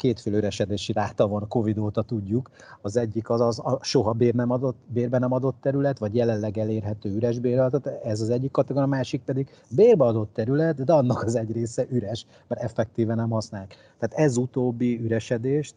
[0.00, 2.50] kétféle üresedési ráta van Covid óta, tudjuk.
[2.80, 6.58] Az egyik az, az a soha bér nem adott, bérbe nem adott terület, vagy jelenleg
[6.58, 11.22] elérhető üres béradatot, ez az egyik kategória, a másik pedig bérbe adott terület, de annak
[11.22, 13.76] az egy része üres, mert effektíven nem használják.
[13.98, 15.74] Tehát ez utóbbi üresedést,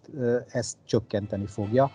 [0.48, 1.92] ezt csökkenteni fogja.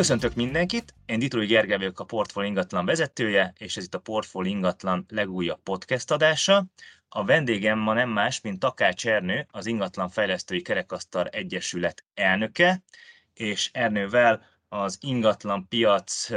[0.00, 4.46] Köszöntök mindenkit, én Ditrói Gergely vagyok a Portfól ingatlan vezetője, és ez itt a Portfól
[4.46, 6.66] ingatlan legújabb podcast adása.
[7.08, 12.82] A vendégem ma nem más, mint Takács Ernő, az Ingatlan Fejlesztői Kerekasztal Egyesület elnöke,
[13.34, 16.28] és Ernővel az ingatlan piac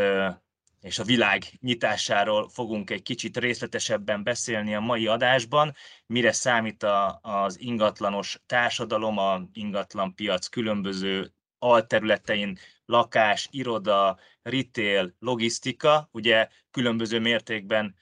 [0.81, 5.75] és a világ nyitásáról fogunk egy kicsit részletesebben beszélni a mai adásban,
[6.05, 16.09] mire számít a, az ingatlanos társadalom, a ingatlan piac különböző alterületein lakás, iroda, retail, logisztika,
[16.11, 17.95] ugye különböző mértékben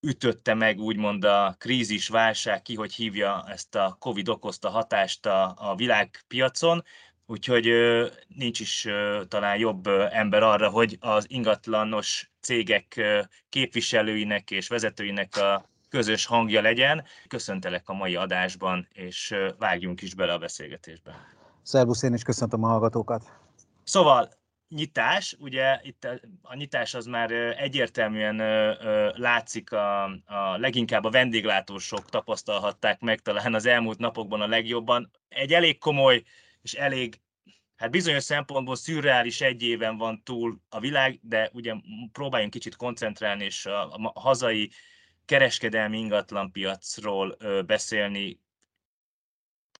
[0.00, 5.54] ütötte meg úgymond a krízis, válság, ki hogy hívja ezt a Covid okozta hatást a,
[5.56, 6.84] a világpiacon,
[7.26, 7.70] úgyhogy
[8.28, 8.86] nincs is
[9.28, 13.00] talán jobb ember arra, hogy az ingatlanos cégek
[13.48, 17.04] képviselőinek és vezetőinek a közös hangja legyen.
[17.28, 21.39] Köszöntelek a mai adásban, és vágjunk is bele a beszélgetésbe.
[21.70, 23.22] Szervusz, én is köszöntöm a hallgatókat.
[23.84, 24.28] Szóval
[24.68, 26.08] nyitás, ugye itt
[26.42, 28.36] a nyitás az már egyértelműen
[29.16, 35.10] látszik, a, a leginkább a vendéglátósok tapasztalhatták meg talán az elmúlt napokban a legjobban.
[35.28, 36.22] Egy elég komoly
[36.62, 37.20] és elég
[37.76, 41.74] hát bizonyos szempontból szürreális egy éven van túl a világ, de ugye
[42.12, 44.70] próbáljunk kicsit koncentrálni, és a, a hazai
[45.24, 48.40] kereskedelmi ingatlanpiacról beszélni,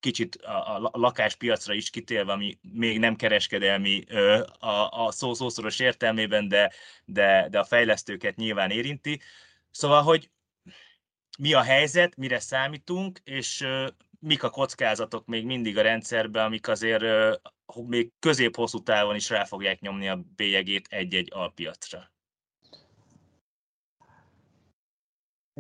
[0.00, 4.04] kicsit a, a lakáspiacra is kitélve, ami még nem kereskedelmi
[4.58, 6.72] a, a szó szószoros értelmében, de,
[7.04, 9.20] de, de a fejlesztőket nyilván érinti.
[9.70, 10.30] Szóval, hogy
[11.38, 13.66] mi a helyzet, mire számítunk, és
[14.18, 17.04] mik a kockázatok még mindig a rendszerben, amik azért
[17.86, 22.10] még közép-hosszú távon is rá fogják nyomni a bélyegét egy-egy alpiacra.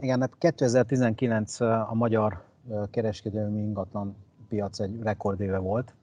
[0.00, 2.48] Igen, 2019 hát a magyar
[2.90, 5.94] kereskedelmi ingatlan piac egy rekordéve volt,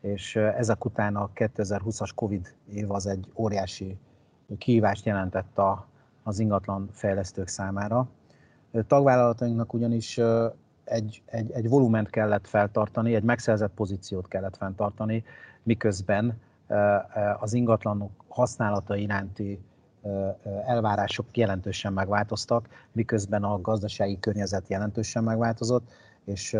[0.00, 3.98] és ezek után a 2020-as Covid év az egy óriási
[4.58, 5.86] kihívást jelentett a,
[6.22, 8.08] az ingatlan fejlesztők számára.
[8.86, 10.20] Tagvállalatainknak ugyanis
[10.84, 15.24] egy, egy, egy volument kellett feltartani, egy megszerzett pozíciót kellett fenntartani,
[15.62, 16.40] miközben
[17.40, 19.60] az ingatlanok használata iránti
[20.66, 25.90] elvárások jelentősen megváltoztak, miközben a gazdasági környezet jelentősen megváltozott,
[26.24, 26.56] és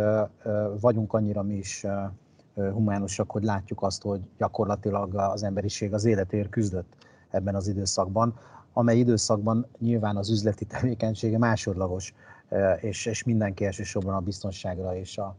[0.80, 1.86] vagyunk annyira mi is
[2.54, 6.96] humánusak, hogy látjuk azt, hogy gyakorlatilag az emberiség az életért küzdött
[7.30, 8.34] ebben az időszakban,
[8.72, 12.14] amely időszakban nyilván az üzleti tevékenysége másodlagos,
[12.80, 15.36] és, és mindenki elsősorban a biztonságra és a,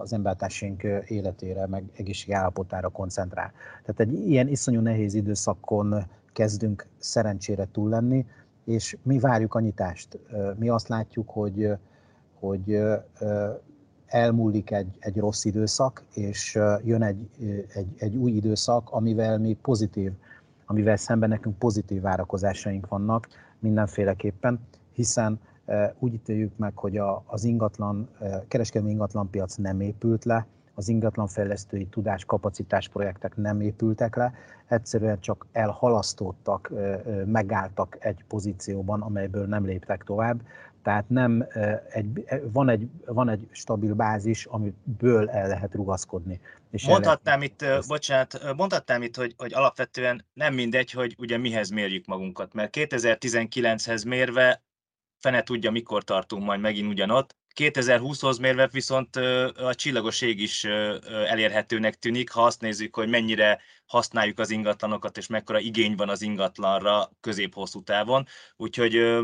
[0.00, 3.52] az embertársaink életére, meg egészségi állapotára koncentrál.
[3.84, 8.26] Tehát egy ilyen iszonyú nehéz időszakon kezdünk szerencsére túl lenni,
[8.64, 10.18] és mi várjuk a nyitást.
[10.58, 11.70] Mi azt látjuk, hogy
[12.38, 12.78] hogy
[14.06, 17.28] elmúlik egy, egy rossz időszak, és jön egy,
[17.74, 20.12] egy, egy új időszak, amivel mi pozitív,
[20.66, 23.28] amivel szemben nekünk pozitív várakozásaink vannak
[23.58, 24.60] mindenféleképpen,
[24.92, 25.40] hiszen
[25.98, 28.08] úgy ítéljük meg, hogy a, az ingatlan,
[28.48, 34.32] kereskedelmi ingatlanpiac nem épült le, az ingatlanfejlesztői tudás kapacitás projektek nem épültek le,
[34.66, 36.72] egyszerűen csak elhalasztottak,
[37.24, 40.40] megálltak egy pozícióban, amelyből nem léptek tovább.
[40.82, 41.46] Tehát nem
[41.92, 46.40] egy, van, egy, van egy stabil bázis, amiből el lehet rugaszkodni.
[46.70, 47.52] És mondhatnám lehet...
[47.52, 47.88] itt, ezt...
[47.88, 54.06] bocsánat, mondhatnám itt, hogy, hogy alapvetően nem mindegy, hogy ugye mihez mérjük magunkat, mert 2019-hez
[54.06, 54.62] mérve
[55.18, 57.36] fene tudja, mikor tartunk majd megint ugyanott.
[57.54, 59.16] 2020-hoz mérve viszont
[59.56, 60.64] a csillagos ég is
[61.28, 66.22] elérhetőnek tűnik, ha azt nézzük, hogy mennyire használjuk az ingatlanokat, és mekkora igény van az
[66.22, 68.26] ingatlanra közép-hosszú távon.
[68.56, 69.18] Úgyhogy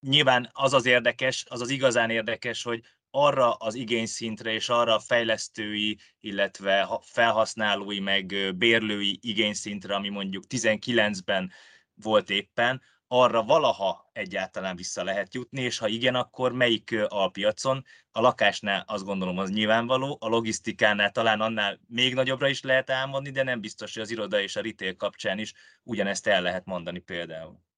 [0.00, 5.00] nyilván az az érdekes, az az igazán érdekes, hogy arra az igényszintre és arra a
[5.00, 11.52] fejlesztői, illetve felhasználói, meg bérlői igényszintre, ami mondjuk 19-ben
[11.94, 12.82] volt éppen,
[13.12, 17.84] arra valaha egyáltalán vissza lehet jutni, és ha igen, akkor melyik alpiacon?
[18.10, 23.30] A lakásnál azt gondolom az nyilvánvaló, a logisztikánál talán annál még nagyobbra is lehet álmodni,
[23.30, 25.52] de nem biztos, hogy az iroda és a retail kapcsán is
[25.82, 27.69] ugyanezt el lehet mondani például.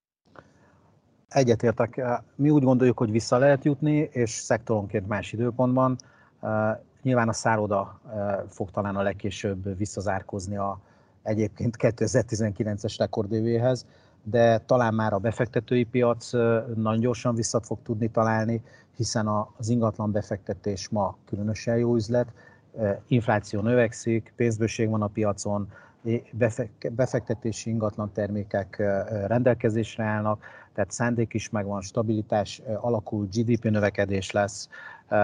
[1.33, 2.03] Egyetértek.
[2.35, 5.97] Mi úgy gondoljuk, hogy vissza lehet jutni, és szektoronként más időpontban.
[7.03, 8.01] Nyilván a szálloda
[8.49, 10.79] fog talán a legkésőbb visszazárkozni a,
[11.23, 13.87] egyébként 2019-es rekordévéhez,
[14.23, 16.33] de talán már a befektetői piac
[16.75, 18.63] nagyon gyorsan vissza fog tudni találni,
[18.97, 19.27] hiszen
[19.57, 22.33] az ingatlan befektetés ma különösen jó üzlet,
[23.07, 25.69] infláció növekszik, pénzbőség van a piacon,
[26.91, 28.77] befektetési ingatlan termékek
[29.27, 30.45] rendelkezésre állnak,
[30.75, 34.69] tehát szándék is megvan, stabilitás alakul, GDP növekedés lesz,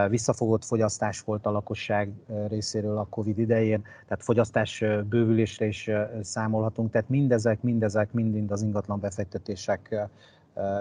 [0.08, 2.12] visszafogott fogyasztás volt a lakosság
[2.48, 5.90] részéről a Covid idején, tehát fogyasztás bővülésre is
[6.22, 10.08] számolhatunk, tehát mindezek, mindezek mind az ingatlan befektetések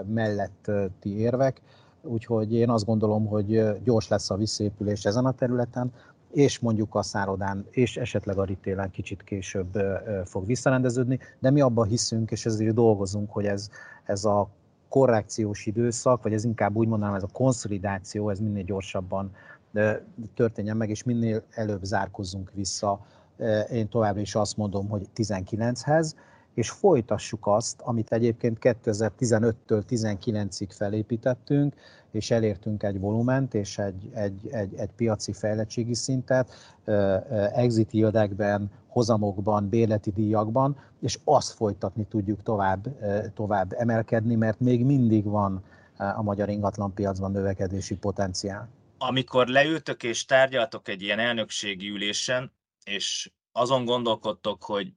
[0.05, 1.61] melletti érvek,
[2.01, 5.91] úgyhogy én azt gondolom, hogy gyors lesz a visszaépülés ezen a területen,
[6.31, 9.77] és mondjuk a szárodán, és esetleg a ritélen kicsit később
[10.25, 13.69] fog visszarendeződni, de mi abban hiszünk, és ezért dolgozunk, hogy ez,
[14.03, 14.49] ez a
[14.89, 19.31] korrekciós időszak, vagy ez inkább úgy mondanám, ez a konszolidáció, ez minél gyorsabban
[20.35, 23.05] történjen meg, és minél előbb zárkozzunk vissza.
[23.71, 26.13] Én továbbra is azt mondom, hogy 19-hez,
[26.57, 31.75] és folytassuk azt, amit egyébként 2015-től 19-ig felépítettünk,
[32.11, 36.53] és elértünk egy volument és egy, egy, egy, egy piaci fejlettségi szintet,
[37.55, 42.87] exit yieldekben, hozamokban, bérleti díjakban, és azt folytatni tudjuk tovább,
[43.33, 45.63] tovább emelkedni, mert még mindig van
[45.97, 48.69] a magyar ingatlanpiacban növekedési potenciál.
[48.97, 52.51] Amikor leültök és tárgyaltok egy ilyen elnökségi ülésen,
[52.83, 54.93] és azon gondolkodtok, hogy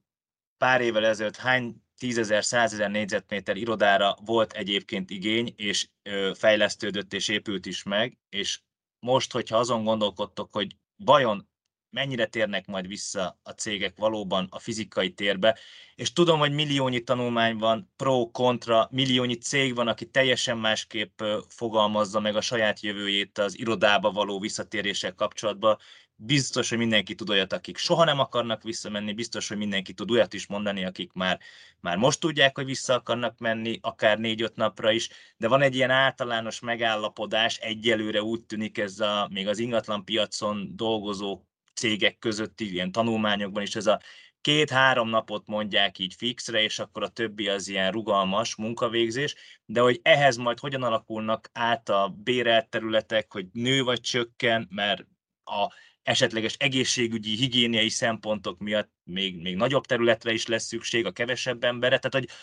[0.61, 5.87] pár évvel ezelőtt hány tízezer, százezer négyzetméter irodára volt egyébként igény, és
[6.33, 8.59] fejlesztődött és épült is meg, és
[8.99, 11.49] most, hogyha azon gondolkodtok, hogy vajon
[11.89, 15.57] mennyire térnek majd vissza a cégek valóban a fizikai térbe,
[15.95, 22.19] és tudom, hogy milliónyi tanulmány van, pro, kontra, milliónyi cég van, aki teljesen másképp fogalmazza
[22.19, 25.77] meg a saját jövőjét az irodába való visszatéréssel kapcsolatban,
[26.23, 30.33] biztos, hogy mindenki tud olyat, akik soha nem akarnak visszamenni, biztos, hogy mindenki tud olyat
[30.33, 31.39] is mondani, akik már,
[31.79, 35.89] már most tudják, hogy vissza akarnak menni, akár négy-öt napra is, de van egy ilyen
[35.89, 41.41] általános megállapodás, egyelőre úgy tűnik ez a, még az ingatlan piacon dolgozó
[41.73, 43.99] cégek közötti ilyen tanulmányokban is ez a
[44.41, 49.35] két-három napot mondják így fixre, és akkor a többi az ilyen rugalmas munkavégzés,
[49.65, 55.05] de hogy ehhez majd hogyan alakulnak át a bérelt területek, hogy nő vagy csökken, mert
[55.43, 55.73] a
[56.11, 61.99] esetleges egészségügyi, higiéniai szempontok miatt még, még nagyobb területre is lesz szükség, a kevesebb emberre.
[61.99, 62.35] Tehát, hogy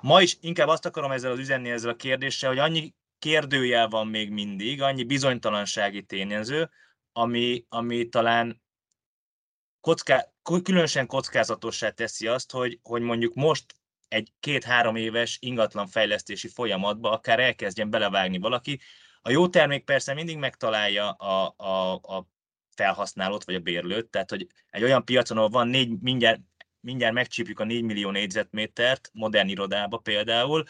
[0.00, 4.06] ma is inkább azt akarom ezzel az üzenni ezzel a kérdéssel, hogy annyi kérdőjel van
[4.06, 6.70] még mindig, annyi bizonytalansági tényező,
[7.12, 8.62] ami, ami talán
[9.80, 13.74] kocká, különösen kockázatossá teszi azt, hogy, hogy mondjuk most
[14.08, 18.80] egy két-három éves ingatlanfejlesztési folyamatba akár elkezdjen belevágni valaki.
[19.22, 22.28] A jó termék persze mindig megtalálja a, a, a
[22.74, 26.40] felhasználót, vagy a bérlőt, tehát hogy egy olyan piacon, ahol van négy, mindjárt,
[26.80, 30.64] mindjárt megcsípjük a 4 millió négyzetmétert, modern irodába például,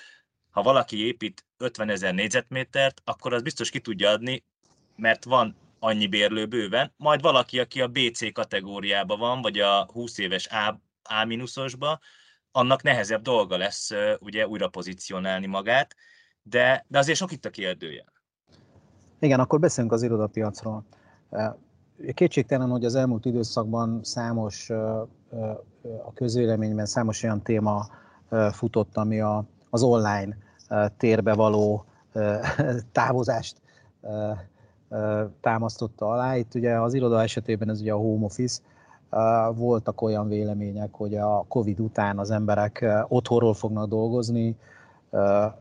[0.51, 4.45] ha valaki épít 50 ezer négyzetmétert, akkor az biztos ki tudja adni,
[4.97, 10.19] mert van annyi bérlő bőven, majd valaki, aki a BC kategóriába van, vagy a 20
[10.19, 12.01] éves A, A-osba,
[12.53, 15.97] annak nehezebb dolga lesz ugye újra pozícionálni magát,
[16.43, 18.05] de, de azért sok itt a kérdője.
[19.19, 20.85] Igen, akkor beszélünk az irodapiacról.
[22.15, 24.71] Kétségtelen, hogy az elmúlt időszakban számos,
[26.07, 27.87] a közvéleményben számos olyan téma
[28.53, 30.37] futott, ami a, az online
[30.97, 31.85] térbe való
[32.93, 33.61] távozást
[35.41, 36.37] támasztotta alá.
[36.37, 38.61] Itt ugye az iroda esetében ez ugye a home office,
[39.55, 44.57] voltak olyan vélemények, hogy a Covid után az emberek otthonról fognak dolgozni,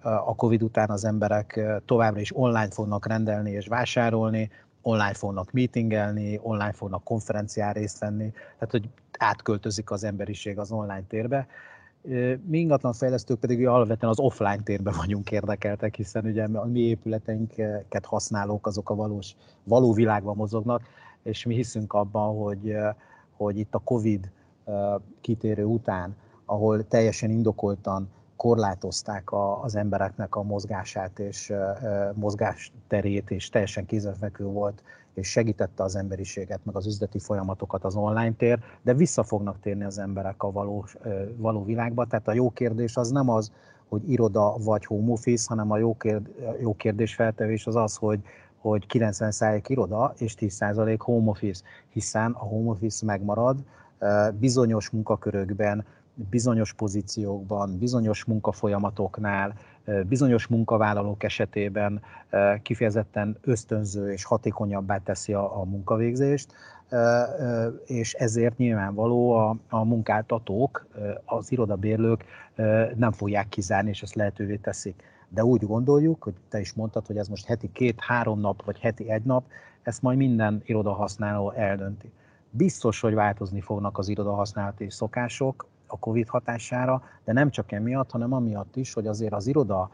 [0.01, 4.49] a Covid után az emberek továbbra is online fognak rendelni és vásárolni,
[4.81, 11.03] online fognak meetingelni, online fognak konferencián részt venni, tehát hogy átköltözik az emberiség az online
[11.07, 11.47] térbe.
[12.45, 18.05] Mi ingatlan fejlesztők pedig alapvetően az offline térben vagyunk érdekeltek, hiszen ugye a mi épületeinket
[18.05, 20.81] használók azok a valós, való világban mozognak,
[21.23, 22.75] és mi hiszünk abban, hogy,
[23.37, 24.31] hogy itt a Covid
[25.21, 28.09] kitérő után, ahol teljesen indokoltan
[28.39, 31.53] korlátozták a, az embereknek a mozgását és
[32.13, 38.31] mozgásterét, és teljesen kézzelfekvő volt, és segítette az emberiséget, meg az üzleti folyamatokat az online
[38.31, 40.85] tér, de vissza fognak térni az emberek a való,
[41.35, 42.05] való világba.
[42.05, 43.51] Tehát a jó kérdés az nem az,
[43.87, 46.29] hogy iroda vagy home office, hanem a jó, kérd,
[46.61, 48.19] jó kérdés feltevés az az, hogy,
[48.57, 53.57] hogy 90% iroda és 10% home office, hiszen a home office megmarad
[54.39, 55.85] bizonyos munkakörökben,
[56.29, 59.53] bizonyos pozíciókban, bizonyos munkafolyamatoknál,
[60.07, 62.01] bizonyos munkavállalók esetében
[62.61, 66.53] kifejezetten ösztönző és hatékonyabbá teszi a, a munkavégzést.
[67.85, 70.87] és ezért nyilvánvaló a, a munkáltatók,
[71.25, 72.25] az irodabérlők
[72.95, 75.03] nem fogják kizárni, és ezt lehetővé teszik.
[75.29, 79.11] De úgy gondoljuk, hogy te is mondtad, hogy ez most heti két-három nap, vagy heti
[79.11, 79.43] egy nap,
[79.81, 82.11] ezt majd minden irodahasználó eldönti.
[82.49, 88.33] Biztos, hogy változni fognak az irodahasználati szokások a COVID hatására, de nem csak emiatt, hanem
[88.33, 89.89] amiatt is, hogy azért az iroda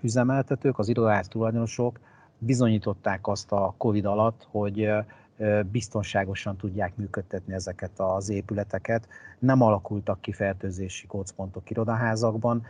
[0.00, 2.00] üzemeltetők, az irodaház tulajdonosok
[2.38, 4.90] bizonyították azt a COVID alatt, hogy
[5.70, 9.08] biztonságosan tudják működtetni ezeket az épületeket.
[9.38, 12.64] Nem alakultak ki fertőzési kócpontok irodaházakban.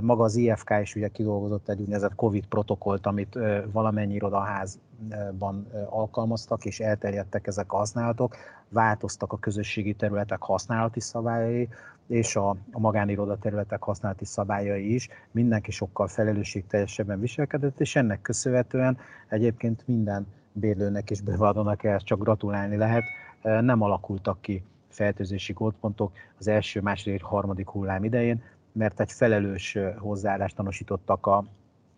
[0.00, 3.38] Maga az IFK is ugye kidolgozott egy úgynevezett COVID protokollt, amit
[3.72, 8.36] valamennyi irodaházban alkalmaztak, és elterjedtek ezek a használatok.
[8.68, 11.68] Változtak a közösségi területek használati szabályai,
[12.06, 15.08] és a, a magániroda területek használati szabályai is.
[15.30, 22.76] Mindenki sokkal felelősségteljesebben viselkedett, és ennek köszönhetően egyébként minden bérlőnek és bevadónak ehhez csak gratulálni
[22.76, 23.02] lehet.
[23.42, 28.42] Nem alakultak ki fertőzési gótpontok az első, második, harmadik hullám idején,
[28.74, 31.44] mert egy felelős hozzáállást tanúsítottak a,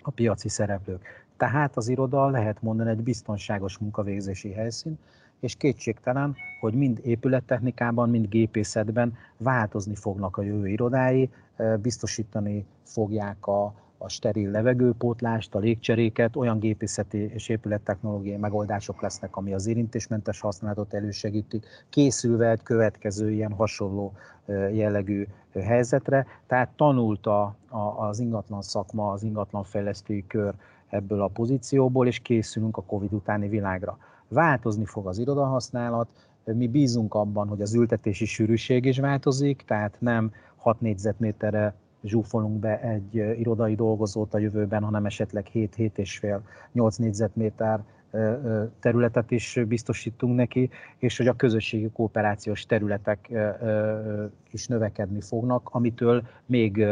[0.03, 1.27] a piaci szereplők.
[1.37, 4.99] Tehát az iroda lehet mondani egy biztonságos munkavégzési helyszín,
[5.41, 11.31] és kétségtelen, hogy mind épülettechnikában, mind gépészetben változni fognak a jövő irodái,
[11.81, 19.55] biztosítani fogják a, a steril levegőpótlást, a légcseréket, olyan gépészeti és épülettechnológiai megoldások lesznek, ami
[19.55, 24.13] az érintésmentes használatot elősegítik, készülve egy következő ilyen hasonló
[24.73, 26.27] jellegű helyzetre.
[26.47, 30.55] Tehát tanult a, a, az ingatlan szakma, az ingatlan fejlesztői kör
[30.89, 33.99] ebből a pozícióból, és készülünk a COVID utáni világra.
[34.29, 36.09] Változni fog az irodahasználat,
[36.45, 41.75] mi bízunk abban, hogy az ültetési sűrűség is változik, tehát nem 6 négyzetméterre
[42.07, 47.85] zsúfolunk be egy irodai dolgozót a jövőben, hanem esetleg 7-7,5-8 négyzetméter
[48.81, 53.33] területet is biztosítunk neki, és hogy a közösségi kooperációs területek
[54.51, 56.87] is növekedni fognak, amitől még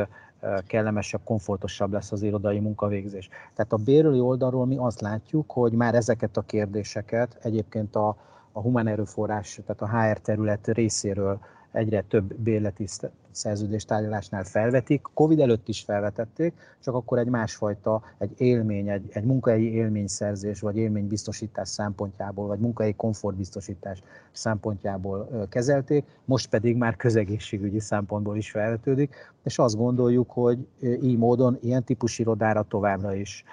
[0.66, 3.28] kellemesebb, komfortosabb lesz az irodai munkavégzés.
[3.54, 8.16] Tehát a bérői oldalról mi azt látjuk, hogy már ezeket a kérdéseket egyébként a,
[8.52, 11.38] a humán erőforrás, tehát a HR terület részéről
[11.74, 12.86] egyre több bérleti
[13.30, 15.02] szerződés tárgyalásnál felvetik.
[15.14, 20.76] Covid előtt is felvetették, csak akkor egy másfajta, egy élmény, egy, egy munkahelyi élményszerzés, vagy
[20.76, 24.02] élménybiztosítás szempontjából, vagy munkahelyi komfortbiztosítás
[24.32, 31.58] szempontjából kezelték, most pedig már közegészségügyi szempontból is felvetődik, és azt gondoljuk, hogy így módon
[31.60, 33.44] ilyen típusú irodára továbbra is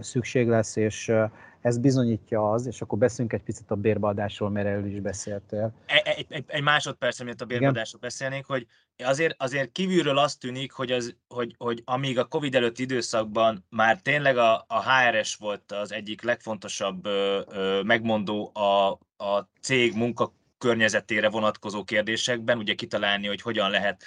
[0.00, 1.12] szükség lesz, és
[1.60, 5.72] ez bizonyítja az, és akkor beszélünk egy picit a bérbeadásról, mert erről is beszéltél.
[5.86, 8.66] Egy, egy, egy másodperc, amit a bérbeadásról beszélnék, hogy
[9.04, 14.00] azért, azért kívülről azt tűnik, hogy, az, hogy, hogy amíg a Covid előtti időszakban már
[14.00, 18.88] tényleg a, a HRS volt az egyik legfontosabb ö, ö, megmondó a,
[19.24, 24.04] a cég munka környezetére vonatkozó kérdésekben, ugye kitalálni, hogy hogyan lehet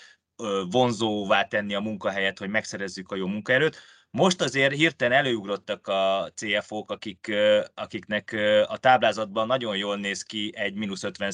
[0.70, 3.78] vonzóvá tenni a munkahelyet, hogy megszerezzük a jó munkaerőt.
[4.18, 7.32] Most azért hirtelen előugrottak a CFO-k, akik,
[7.74, 8.36] akiknek
[8.68, 11.34] a táblázatban nagyon jól néz ki egy mínusz 50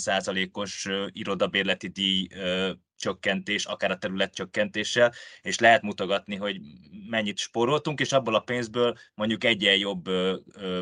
[0.52, 2.28] os irodabérleti díj
[2.98, 6.60] csökkentés, akár a terület csökkentéssel, és lehet mutogatni, hogy
[7.10, 10.06] mennyit spóroltunk, és abból a pénzből mondjuk egyen jobb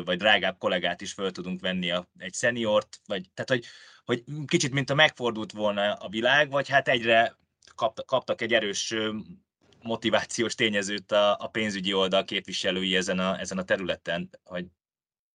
[0.04, 3.64] vagy drágább kollégát is föl tudunk venni a, egy szeniort, vagy tehát, hogy,
[4.04, 7.36] hogy kicsit mint a megfordult volna a világ, vagy hát egyre
[8.06, 8.94] kaptak egy erős
[9.82, 14.66] motivációs tényezőt a, a pénzügyi oldal képviselői ezen a, ezen a területen, hogy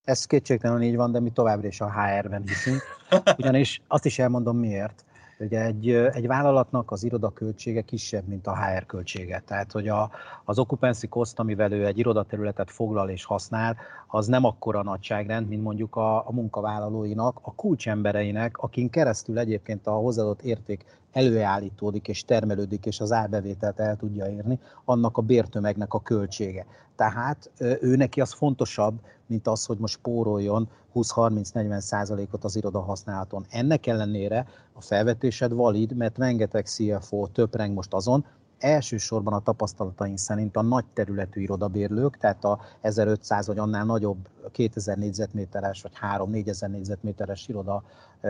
[0.03, 2.81] ez kétségtelenül így van, de mi továbbra is a HR-ben hiszünk.
[3.37, 5.05] Ugyanis azt is elmondom miért.
[5.39, 9.43] Ugye egy, egy vállalatnak az irodaköltsége kisebb, mint a HR költsége.
[9.45, 10.11] Tehát, hogy a,
[10.43, 15.63] az occupancy cost, amivel ő egy irodaterületet foglal és használ, az nem akkora nagyságrend, mint
[15.63, 22.85] mondjuk a, a munkavállalóinak, a kulcsembereinek, akin keresztül egyébként a hozzáadott érték előállítódik és termelődik,
[22.85, 26.65] és az árbevételt el tudja érni, annak a bértömegnek a költsége.
[26.95, 27.51] Tehát
[27.81, 33.45] ő neki az fontosabb, mint az, hogy most spóroljon 20-30-40 százalékot az iroda használaton.
[33.49, 38.25] Ennek ellenére a felvetésed valid, mert rengeteg CFO töpreng most azon,
[38.63, 44.97] elsősorban a tapasztalataink szerint a nagy területű irodabérlők, tehát a 1500 vagy annál nagyobb 2000
[44.97, 47.83] négyzetméteres vagy 3-4000 négyzetméteres iroda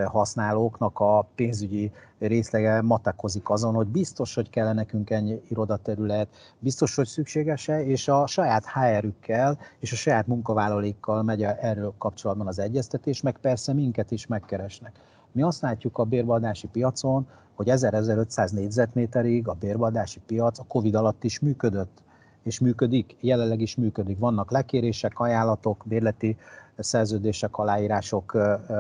[0.06, 6.28] használóknak a pénzügyi részlege matekozik azon, hogy biztos, hogy kell nekünk ennyi irodaterület,
[6.60, 12.60] biztos, hogy szükséges-e, és a saját HR-ükkel és a saját munkavállalókkal megy erről kapcsolatban az
[12.60, 15.00] egyeztetés, meg persze minket is megkeresnek.
[15.34, 21.24] Mi azt látjuk a bérbeadási piacon, hogy 1000-1500 négyzetméterig a bérbeadási piac a Covid alatt
[21.24, 22.02] is működött,
[22.44, 24.20] és működik, jelenleg is működik.
[24.20, 26.38] Vannak lekérések, ajánlatok, bérleti
[26.78, 28.38] szerződések, aláírások,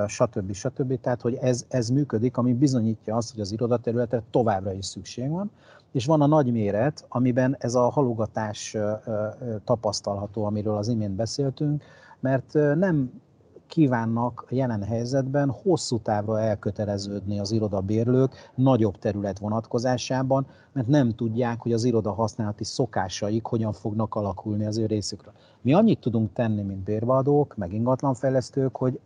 [0.07, 0.53] stb.
[0.53, 0.99] stb.
[0.99, 5.51] Tehát, hogy ez, ez működik, ami bizonyítja azt, hogy az irodaterületre továbbra is szükség van,
[5.91, 8.77] és van a nagy méret, amiben ez a halogatás
[9.63, 11.83] tapasztalható, amiről az imént beszéltünk,
[12.19, 13.21] mert nem
[13.73, 21.73] kívánnak jelen helyzetben hosszú távra elköteleződni az irodabérlők nagyobb terület vonatkozásában, mert nem tudják, hogy
[21.73, 25.33] az iroda használati szokásaik hogyan fognak alakulni az ő részükről.
[25.61, 28.99] Mi annyit tudunk tenni, mint bérbeadók, meg ingatlanfejlesztők, hogy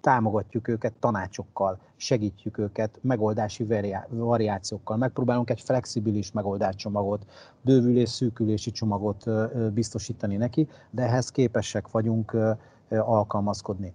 [0.00, 3.66] támogatjuk őket tanácsokkal, segítjük őket megoldási
[4.08, 7.26] variációkkal, megpróbálunk egy flexibilis megoldáscsomagot,
[7.60, 9.24] bővülés, szűkülési csomagot
[9.72, 12.36] biztosítani neki, de ehhez képesek vagyunk
[12.98, 13.92] alkalmazkodni.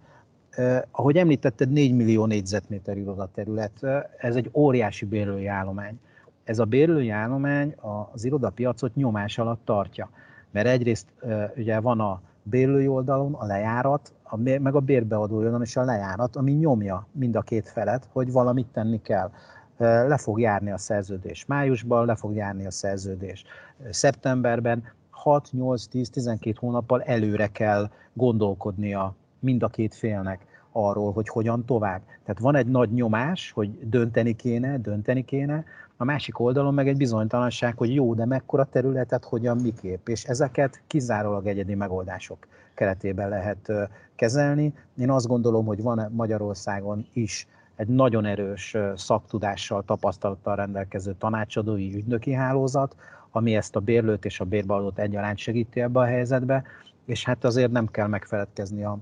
[0.92, 3.84] Ahogy említetted, 4 millió négyzetméter irodaterület,
[4.18, 6.00] ez egy óriási bérlői állomány.
[6.44, 7.76] Ez a bérlői állomány
[8.12, 10.10] az irodapiacot nyomás alatt tartja,
[10.52, 11.08] mert egyrészt
[11.56, 16.36] ugye van a bérlői oldalon a lejárat, a, meg a bérbeadó oldalon is a lejárat,
[16.36, 19.32] ami nyomja mind a két felet, hogy valamit tenni kell.
[19.78, 23.44] Le fog járni a szerződés májusban, le fog járni a szerződés
[23.90, 24.84] szeptemberben,
[25.28, 31.66] 6, 8, 10, 12 hónappal előre kell gondolkodnia mind a két félnek arról, hogy hogyan
[31.66, 32.02] tovább.
[32.24, 35.66] Tehát van egy nagy nyomás, hogy dönteni kéne, dönteni kéne,
[35.98, 40.08] a másik oldalon meg egy bizonytalanság, hogy jó, de mekkora területet, hogyan, miképp.
[40.08, 43.72] És ezeket kizárólag egyedi megoldások keretében lehet
[44.16, 44.74] kezelni.
[44.98, 52.32] Én azt gondolom, hogy van Magyarországon is egy nagyon erős szaktudással, tapasztalattal rendelkező tanácsadói ügynöki
[52.32, 52.96] hálózat,
[53.38, 56.64] ami ezt a bérlőt és a bérbeadót egyaránt segíti ebbe a helyzetbe,
[57.06, 58.98] és hát azért nem kell megfeledkezni a,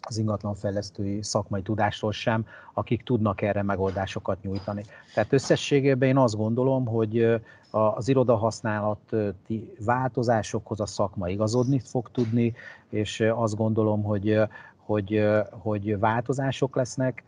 [0.00, 4.84] az ingatlanfejlesztői szakmai tudásról sem, akik tudnak erre megoldásokat nyújtani.
[5.14, 7.40] Tehát összességében én azt gondolom, hogy
[7.70, 12.54] az irodahasználati változásokhoz a szakma igazodni fog tudni,
[12.88, 14.40] és azt gondolom, hogy,
[14.76, 17.24] hogy, hogy változások lesznek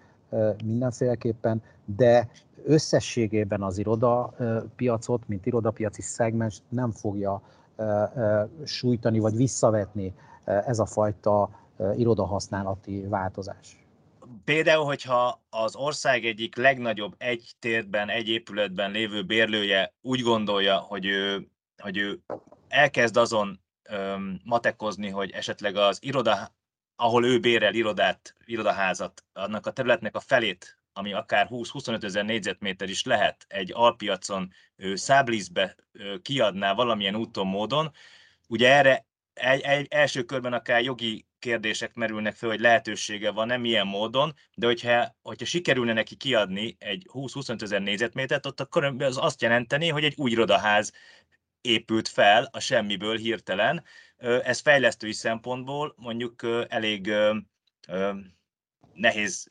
[0.64, 2.28] mindenféleképpen, de
[2.64, 7.42] összességében az irodapiacot, mint irodapiaci szegmens nem fogja
[8.64, 11.50] sújtani vagy visszavetni ez a fajta
[11.96, 13.76] irodahasználati változás.
[14.44, 21.06] Például, hogyha az ország egyik legnagyobb egy térben, egy épületben lévő bérlője úgy gondolja, hogy
[21.06, 21.48] ő,
[21.82, 22.20] hogy ő
[22.68, 26.54] elkezd azon öm, matekozni, hogy esetleg az iroda,
[26.96, 32.88] ahol ő bérel irodát, irodaházat, annak a területnek a felét ami akár 20-25 ezer négyzetméter
[32.88, 34.52] is lehet egy alpiacon
[34.94, 35.76] száblízbe
[36.22, 37.92] kiadná valamilyen úton, módon,
[38.48, 43.64] ugye erre egy, egy, első körben akár jogi kérdések merülnek fel, hogy lehetősége van nem
[43.64, 49.18] ilyen módon, de hogyha, hogyha sikerülne neki kiadni egy 20-25 ezer négyzetmétert, ott akkor az
[49.18, 50.92] azt jelenteni, hogy egy új irodaház
[51.60, 53.84] épült fel a semmiből hirtelen.
[54.18, 57.12] Ez fejlesztői szempontból mondjuk elég
[58.98, 59.46] nehéz,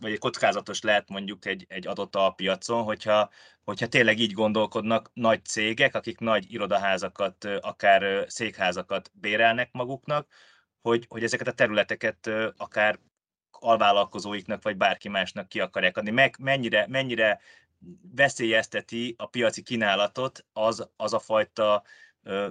[0.00, 3.30] vagy kockázatos lehet mondjuk egy, egy adott alpiacon, hogyha,
[3.64, 10.28] hogyha tényleg így gondolkodnak nagy cégek, akik nagy irodaházakat, akár székházakat bérelnek maguknak,
[10.80, 12.98] hogy, hogy ezeket a területeket akár
[13.50, 16.10] alvállalkozóiknak, vagy bárki másnak ki akarják adni.
[16.10, 17.40] Meg mennyire, mennyire
[18.14, 21.82] veszélyezteti a piaci kínálatot az, az a fajta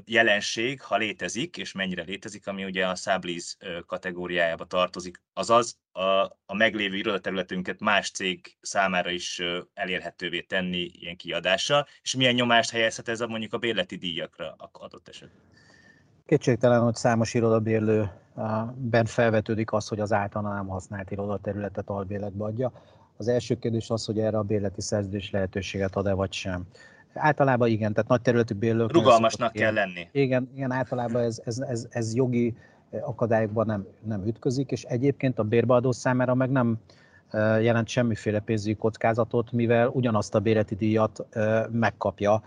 [0.06, 6.56] jelenség, ha létezik, és mennyire létezik, ami ugye a Száblíz kategóriájába tartozik, azaz a, a
[6.56, 9.42] meglévő irodaterületünket más cég számára is
[9.74, 15.08] elérhetővé tenni ilyen kiadással, és milyen nyomást helyezhet ez a mondjuk a bérleti díjakra adott
[15.08, 15.42] esetben?
[16.26, 22.72] Kétségtelen, hogy számos irodabérlőben felvetődik az, hogy az általán nem használt irodaterületet albérletbe adja.
[23.18, 26.68] Az első kérdés az, hogy erre a bérleti szerződés lehetőséget ad-e vagy sem.
[27.14, 28.92] Általában igen, tehát nagy területű bérlők.
[28.92, 30.08] Rugalmasnak kell lenni.
[30.12, 32.56] Igen, igen általában ez, ez, ez, ez jogi
[33.02, 36.78] akadályokban nem, nem ütközik, és egyébként a bérbeadó számára meg nem
[37.62, 41.26] jelent semmiféle pénzügyi kockázatot, mivel ugyanazt a bérleti díjat
[41.72, 42.42] megkapja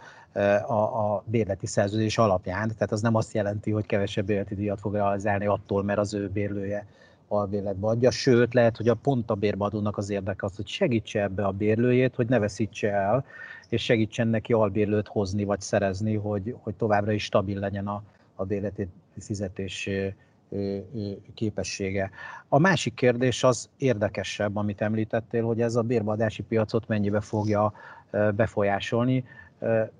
[0.67, 2.69] a, a bérleti szerződés alapján.
[2.69, 6.29] Tehát az nem azt jelenti, hogy kevesebb bérleti díjat fog realizálni attól, mert az ő
[6.29, 6.87] bérlője
[7.29, 11.45] albérletbe adja, sőt lehet, hogy a pont a bérbeadónak az érdeke az, hogy segítse ebbe
[11.45, 13.25] a bérlőjét, hogy ne veszítse el,
[13.69, 18.03] és segítsen neki albérlőt hozni vagy szerezni, hogy, hogy továbbra is stabil legyen a,
[18.35, 19.89] a bérleti fizetés
[21.35, 22.11] képessége.
[22.49, 27.73] A másik kérdés az érdekesebb, amit említettél, hogy ez a bérbeadási piacot mennyibe fogja
[28.35, 29.25] befolyásolni,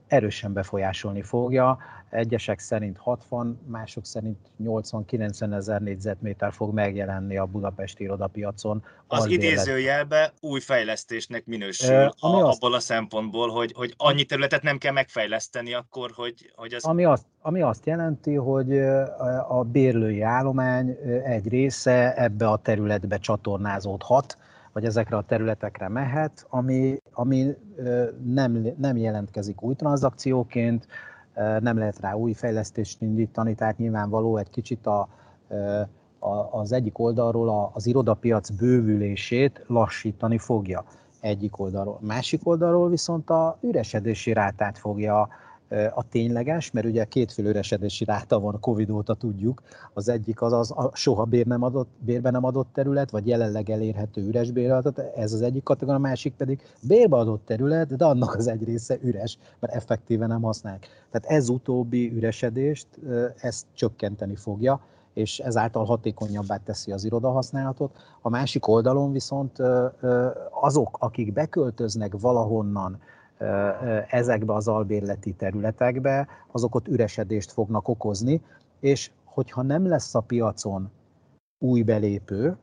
[0.07, 1.79] erősen befolyásolni fogja.
[2.11, 8.85] Egyesek szerint 60, mások szerint 80-90 ezer négyzetméter fog megjelenni a budapesti irodapiacon.
[9.07, 14.63] Az idézőjelbe új fejlesztésnek minősül ami a, azt, abból a szempontból, hogy, hogy annyi területet
[14.63, 16.85] nem kell megfejleszteni akkor, hogy, hogy az...
[16.85, 18.79] Ami azt, ami azt jelenti, hogy
[19.49, 24.39] a bérlői állomány egy része ebbe a területbe csatornázódhat,
[24.73, 27.57] vagy ezekre a területekre mehet, ami, ami
[28.25, 30.87] nem, nem jelentkezik új tranzakcióként,
[31.61, 35.09] nem lehet rá új fejlesztést indítani, tehát nyilvánvaló egy kicsit a,
[36.19, 40.85] a, az egyik oldalról az irodapiac bővülését lassítani fogja
[41.21, 41.99] egyik oldalról.
[42.01, 45.29] Másik oldalról viszont a üresedési rátát fogja
[45.95, 49.63] a tényleges, mert ugye kétféle üresedési ráta van Covid óta tudjuk.
[49.93, 53.71] Az egyik az, az a soha bér nem adott, bérbe nem adott terület, vagy jelenleg
[53.71, 58.35] elérhető üres béradatot, ez az egyik kategória, a másik pedig bérbe adott terület, de annak
[58.35, 60.89] az egy része üres, mert effektíven nem használják.
[61.11, 62.87] Tehát ez utóbbi üresedést,
[63.37, 64.81] ezt csökkenteni fogja,
[65.15, 67.97] és ezáltal hatékonyabbá teszi az irodahasználatot.
[68.23, 69.59] A másik oldalon viszont
[70.61, 73.01] azok, akik beköltöznek valahonnan,
[74.09, 78.41] ezekbe az albérleti területekbe, azok ott üresedést fognak okozni,
[78.81, 80.91] és hogyha nem lesz a piacon
[81.59, 82.57] új belépő,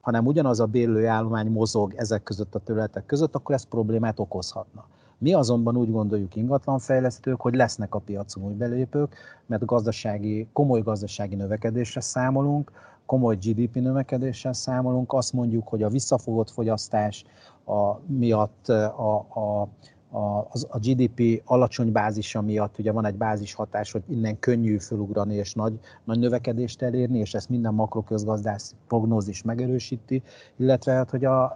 [0.00, 4.86] hanem ugyanaz a bérlői állomány mozog ezek között a területek között, akkor ez problémát okozhatna.
[5.18, 9.16] Mi azonban úgy gondoljuk ingatlanfejlesztők, hogy lesznek a piacon új belépők,
[9.46, 12.72] mert gazdasági, komoly gazdasági növekedésre számolunk,
[13.06, 17.24] komoly GDP növekedéssel számolunk, azt mondjuk, hogy a visszafogott fogyasztás
[17.64, 19.68] a, miatt a, a,
[20.12, 25.34] a, a GDP alacsony bázisa miatt ugye van egy bázis hatás, hogy innen könnyű fölugrani
[25.34, 30.22] és nagy, nagy növekedést elérni, és ezt minden makroközgazdász prognózis megerősíti,
[30.56, 31.52] illetve hát, hogy a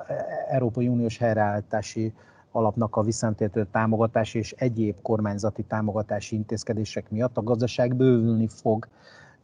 [0.49, 2.13] Európai Uniós helyreállítási
[2.53, 8.89] alapnak a visszatértő támogatás és egyéb kormányzati támogatási intézkedések miatt a gazdaság bővülni fog.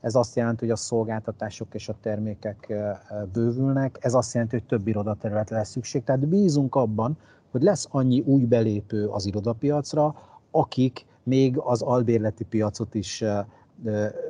[0.01, 2.99] Ez azt jelenti, hogy a szolgáltatások és a termékek eh,
[3.33, 6.05] bővülnek, ez azt jelenti, hogy több irodaterület lesz szükség.
[6.05, 7.17] Tehát bízunk abban,
[7.53, 10.15] hogy lesz annyi új belépő az irodapiacra,
[10.51, 13.25] akik még az albérleti piacot is,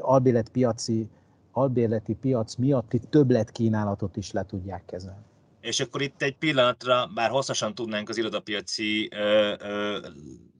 [0.01, 1.09] albérlet piaci,
[1.53, 5.25] albérleti piac miatti többletkínálatot is le tudják kezelni.
[5.61, 9.99] És akkor itt egy pillanatra, bár hosszasan tudnánk az irodapiaci ö, ö,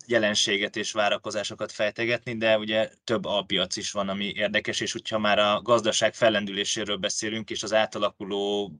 [0.07, 5.39] jelenséget és várakozásokat fejtegetni, de ugye több alpiac is van, ami érdekes, és hogyha már
[5.39, 8.73] a gazdaság fellendüléséről beszélünk, és az átalakuló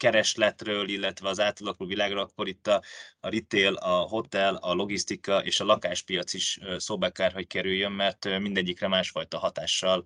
[0.00, 2.82] keresletről, illetve az átalakuló világról, akkor itt a,
[3.20, 8.38] a retail, a hotel, a logisztika és a lakáspiac is szóba kell, hogy kerüljön, mert
[8.40, 10.04] mindegyikre másfajta hatással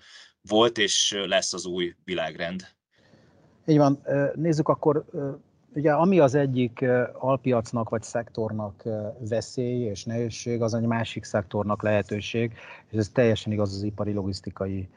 [0.49, 2.67] volt, és lesz az új világrend.
[3.67, 4.03] Így van.
[4.35, 5.05] Nézzük akkor,
[5.75, 8.83] ugye ami az egyik alpiacnak vagy szektornak
[9.19, 12.53] veszély és nehézség, az egy másik szektornak lehetőség,
[12.91, 14.89] és ez teljesen igaz az ipari logisztikai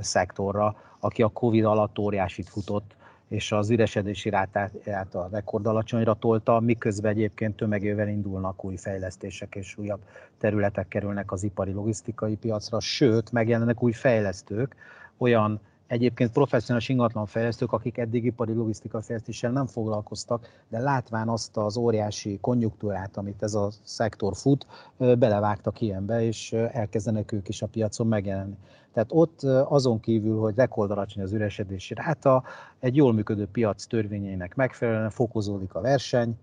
[0.00, 2.94] szektorra, aki a Covid alatt óriásit futott,
[3.32, 9.78] és az üresedési rátát a rekord alacsonyra tolta, miközben egyébként tömegével indulnak új fejlesztések és
[9.78, 10.00] újabb
[10.38, 14.76] területek kerülnek az ipari logisztikai piacra, sőt, megjelennek új fejlesztők,
[15.18, 15.60] olyan
[15.92, 22.38] egyébként professzionális ingatlanfejlesztők, akik eddig ipari logisztikai fejlesztéssel nem foglalkoztak, de látván azt az óriási
[22.40, 28.56] konjunktúrát, amit ez a szektor fut, belevágtak ilyenbe, és elkezdenek ők is a piacon megjelenni.
[28.92, 32.42] Tehát ott azon kívül, hogy rekordalacsony az üresedési ráta,
[32.78, 36.38] egy jól működő piac törvényeinek megfelelően fokozódik a verseny,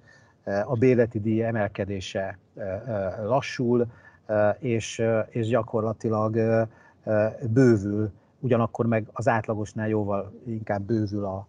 [0.66, 2.38] a béleti díj emelkedése
[3.24, 3.88] lassul,
[4.60, 6.68] és, és gyakorlatilag
[7.50, 11.48] bővül, ugyanakkor meg az átlagosnál jóval inkább bővül a,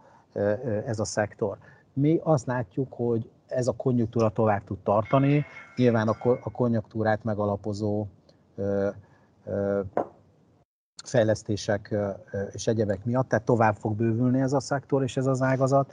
[0.86, 1.58] ez a szektor.
[1.92, 5.44] Mi azt látjuk, hogy ez a konjunktúra tovább tud tartani,
[5.76, 8.06] nyilván a, a konjunktúrát megalapozó
[11.04, 11.94] fejlesztések
[12.52, 15.92] és egyebek miatt, tehát tovább fog bővülni ez a szektor és ez az ágazat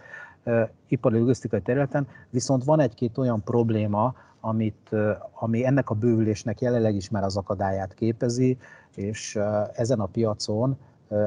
[0.87, 4.95] ipari logisztikai területen, viszont van egy-két olyan probléma, amit,
[5.33, 8.57] ami ennek a bővülésnek jelenleg is már az akadályát képezi,
[8.95, 9.39] és
[9.73, 10.77] ezen a piacon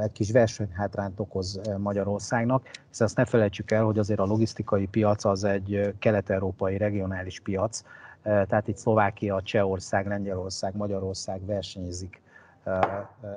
[0.02, 5.24] egy kis versenyhátrányt okoz Magyarországnak, hiszen azt ne felejtsük el, hogy azért a logisztikai piac
[5.24, 7.82] az egy kelet-európai regionális piac,
[8.22, 12.22] tehát itt Szlovákia, Csehország, Lengyelország, Magyarország versenyezik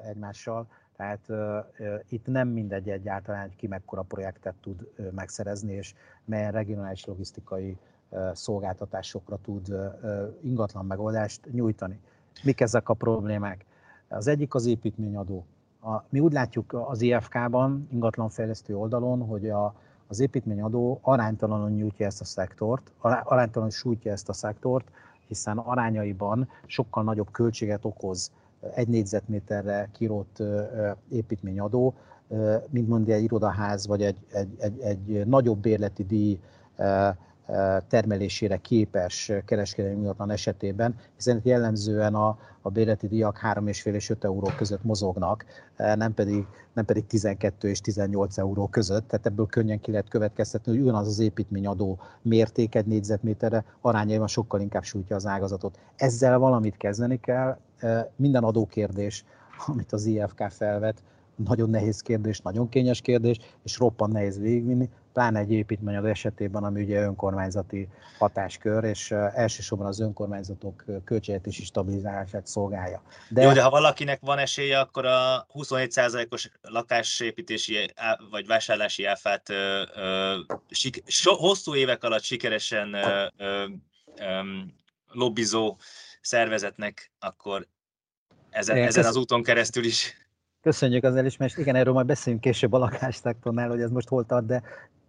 [0.09, 0.67] egymással.
[1.03, 1.65] Tehát
[2.09, 5.93] itt nem mindegy egyáltalán, hogy ki mekkora projektet tud megszerezni, és
[6.25, 7.77] melyen regionális logisztikai
[8.33, 9.75] szolgáltatásokra tud
[10.41, 11.99] ingatlan megoldást nyújtani.
[12.43, 13.65] Mik ezek a problémák?
[14.07, 15.45] Az egyik az építményadó.
[15.81, 19.75] A, mi úgy látjuk az IFK-ban, ingatlanfejlesztő oldalon, hogy a,
[20.07, 22.91] az építményadó aránytalanul nyújtja ezt a szektort,
[23.23, 24.91] aránytalanul sújtja ezt a szektort,
[25.27, 28.31] hiszen arányaiban sokkal nagyobb költséget okoz
[28.75, 30.43] egy négyzetméterre kirótt
[31.09, 31.93] építményadó,
[32.69, 36.39] mint mondja egy irodaház, vagy egy, egy, egy, egy nagyobb bérleti díj
[37.87, 44.51] termelésére képes kereskedelmi ingatlan esetében, hiszen jellemzően a, a bérleti díjak 3,5 és 5 euró
[44.57, 45.45] között mozognak,
[45.77, 50.71] nem pedig, nem pedig 12 és 18 euró között, tehát ebből könnyen ki lehet következtetni,
[50.71, 55.79] hogy ugyanaz az építményadó mérték egy négyzetméterre arányaiban sokkal inkább sújtja az ágazatot.
[55.95, 57.57] Ezzel valamit kezdeni kell,
[58.15, 59.25] minden adókérdés,
[59.67, 61.03] amit az IFK felvet,
[61.35, 66.83] nagyon nehéz kérdés, nagyon kényes kérdés, és roppan nehéz végigvinni, pláne egy építményad esetében, ami
[66.83, 73.01] ugye önkormányzati hatáskör, és elsősorban az önkormányzatok költségvetési stabilizálását szolgálja.
[73.29, 73.41] De...
[73.41, 77.93] Jó, de ha valakinek van esélye, akkor a 27%-os lakásépítési
[78.29, 83.65] vagy vásárlási áfát ö, ö, sik, so, hosszú évek alatt sikeresen ö, ö,
[84.17, 84.39] ö,
[85.11, 85.77] lobbizó
[86.21, 87.67] szervezetnek, akkor
[88.49, 90.21] ezen, ezen az úton keresztül is
[90.63, 91.57] Köszönjük az elismerést.
[91.57, 94.63] Igen, erről majd beszélünk később a lakástaktonnál, hogy ez most hol tart, de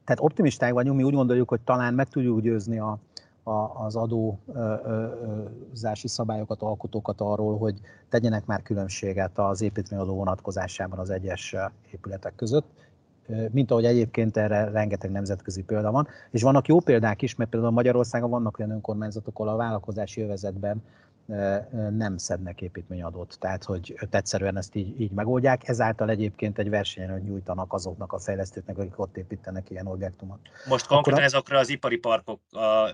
[0.04, 2.98] tehát optimisták vagyunk, mi úgy gondoljuk, hogy talán meg tudjuk győzni a,
[3.42, 4.38] a, az adózási
[6.08, 11.56] szabályokat, alkotókat arról, hogy tegyenek már különbséget az építményadó vonatkozásában az egyes
[11.92, 12.66] épületek között,
[13.50, 16.06] mint ahogy egyébként erre rengeteg nemzetközi példa van.
[16.30, 20.82] És vannak jó példák is, mert például Magyarországon vannak olyan önkormányzatok, ahol a vállalkozási jövezetben
[21.90, 23.36] nem szednek építményadót.
[23.40, 25.68] Tehát, hogy egyszerűen ezt így, így megoldják.
[25.68, 30.38] Ezáltal egyébként egy versenyen nyújtanak azoknak a fejlesztőknek, akik ott építenek ilyen objektumot.
[30.68, 32.88] Most konkrétan Akkor ezokra az ipari parkok, a,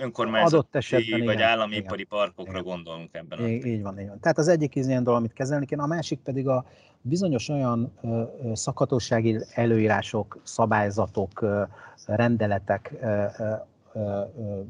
[0.00, 2.62] önkormányzati adott esetben, vagy igen, állami igen, ipari parkokra igen.
[2.62, 3.46] gondolunk ebben.
[3.46, 4.20] Így, így van, így van.
[4.20, 6.64] Tehát az egyik ilyen dolog, amit kezelni kéne, a másik pedig a
[7.00, 8.22] bizonyos olyan ö,
[8.54, 11.62] szakhatósági előírások, szabályzatok, ö,
[12.06, 13.24] rendeletek, ö,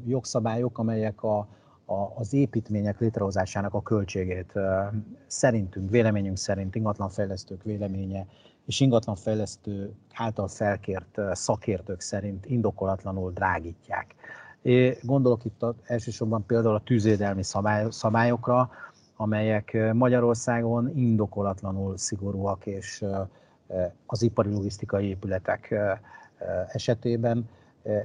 [0.07, 1.47] jogszabályok, amelyek a,
[1.89, 4.53] a, az építmények létrehozásának a költségét
[5.27, 8.25] szerintünk, véleményünk szerint, ingatlanfejlesztők véleménye
[8.65, 14.15] és ingatlanfejlesztő által felkért szakértők szerint indokolatlanul drágítják.
[14.61, 18.71] Én gondolok itt elsősorban például a tűzvédelmi szabály, szabályokra,
[19.15, 23.05] amelyek Magyarországon indokolatlanul szigorúak, és
[24.05, 25.75] az ipari logisztikai épületek
[26.67, 27.49] esetében,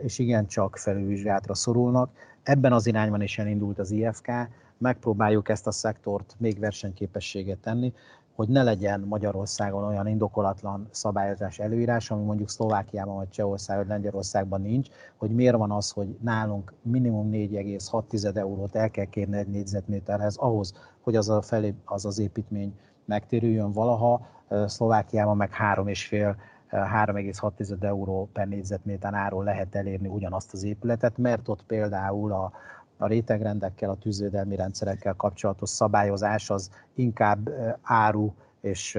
[0.02, 2.10] és igencsak felülvizsgálatra szorulnak.
[2.42, 4.30] Ebben az irányban is elindult az IFK,
[4.78, 7.92] megpróbáljuk ezt a szektort még versenyképességet tenni,
[8.34, 14.60] hogy ne legyen Magyarországon olyan indokolatlan szabályozás előírás, ami mondjuk Szlovákiában, vagy Csehország, vagy Lengyelországban
[14.60, 20.37] nincs, hogy miért van az, hogy nálunk minimum 4,6 eurót el kell kérni egy négyzetméterhez
[20.37, 24.26] ahhoz, hogy az a felé, az, az építmény megtérüljön valaha,
[24.66, 26.34] Szlovákiában meg 3,5
[26.74, 32.52] 3,6 euró per négyzetméter áron lehet elérni ugyanazt az épületet, mert ott például a,
[32.96, 37.50] a rétegrendekkel, a tűzvédelmi rendszerekkel kapcsolatos szabályozás az inkább
[37.82, 38.98] áru és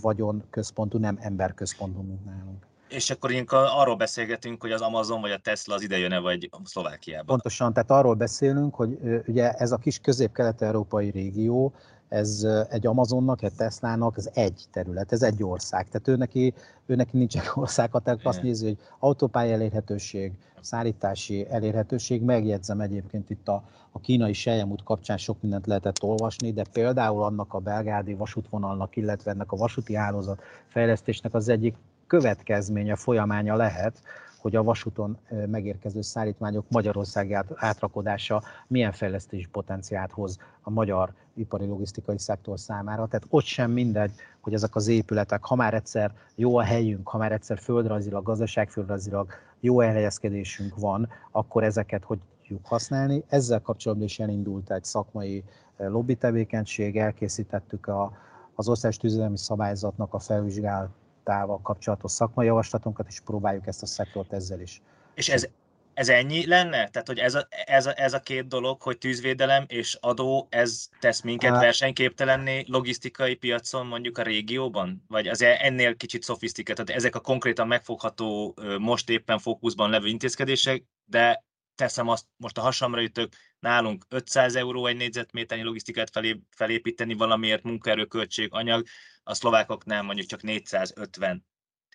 [0.00, 2.68] vagyon központú, nem emberközpontú, mint nálunk.
[2.88, 7.26] És akkor arról beszélgetünk, hogy az Amazon vagy a Tesla az idejön-e, vagy Szlovákiában?
[7.26, 11.72] Pontosan, tehát arról beszélünk, hogy ugye ez a kis közép-kelet-európai régió,
[12.10, 15.88] ez egy Amazonnak, egy Teslának, ez egy terület, ez egy ország.
[15.88, 16.54] Tehát ő neki,
[16.86, 23.64] ő neki nincsenek országhatárok, azt nézi, hogy autópálya elérhetőség, szállítási elérhetőség, megjegyzem egyébként itt a,
[23.92, 29.30] a kínai sejemút kapcsán sok mindent lehetett olvasni, de például annak a belgádi vasútvonalnak, illetve
[29.30, 34.02] ennek a vasúti hálózat fejlesztésnek az egyik következménye, folyamánya lehet,
[34.40, 42.18] hogy a vasúton megérkező szállítmányok Magyarország átrakodása milyen fejlesztési potenciált hoz a magyar ipari logisztikai
[42.18, 43.06] szektor számára.
[43.06, 47.18] Tehát ott sem mindegy, hogy ezek az épületek, ha már egyszer jó a helyünk, ha
[47.18, 52.18] már egyszer földrajzilag, gazdaságföldrajzilag jó elhelyezkedésünk van, akkor ezeket hogy
[52.50, 53.24] tudjuk használni.
[53.28, 55.44] Ezzel kapcsolatban is elindult egy szakmai
[55.76, 58.12] lobby tevékenység, elkészítettük a,
[58.54, 60.90] az országos tűzdelmi szabályzatnak a felvizsgált
[61.30, 64.80] tával kapcsolatos szakmai javaslatunkat, és próbáljuk ezt a szektort ezzel is.
[65.14, 65.48] És ez,
[65.94, 66.88] ez ennyi lenne?
[66.88, 70.88] Tehát, hogy ez a, ez, a, ez a két dolog, hogy tűzvédelem és adó, ez
[71.00, 75.04] tesz minket versenyképtelenné logisztikai piacon mondjuk a régióban?
[75.08, 80.84] Vagy az ennél kicsit szofisztikált, tehát ezek a konkrétan megfogható, most éppen fókuszban levő intézkedések,
[81.04, 81.44] de
[81.80, 87.62] teszem azt, most a hasamra ütök, nálunk 500 euró egy négyzetméternyi logisztikát felé, felépíteni valamiért,
[87.62, 88.86] munkaerőköltség, anyag,
[89.22, 91.46] a szlovákoknál mondjuk csak 450.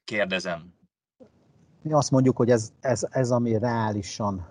[0.04, 0.85] Kérdezem.
[1.86, 4.46] Mi azt mondjuk, hogy ez, ez, ez ami reálisan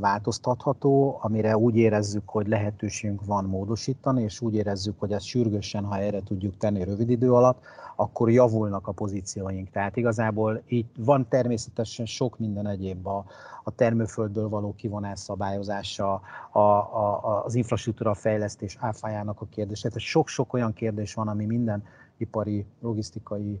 [0.00, 5.98] változtatható, amire úgy érezzük, hogy lehetőségünk van módosítani, és úgy érezzük, hogy ezt sürgősen, ha
[5.98, 7.58] erre tudjuk tenni rövid idő alatt,
[7.96, 9.70] akkor javulnak a pozícióink.
[9.70, 13.24] Tehát igazából így van természetesen sok minden egyéb a,
[13.64, 16.20] a termőföldből való kivonás szabályozása,
[16.50, 19.88] a, a, az infrastruktúra fejlesztés áfájának a kérdése.
[19.88, 21.82] Tehát sok-sok olyan kérdés van, ami minden
[22.16, 23.60] ipari, logisztikai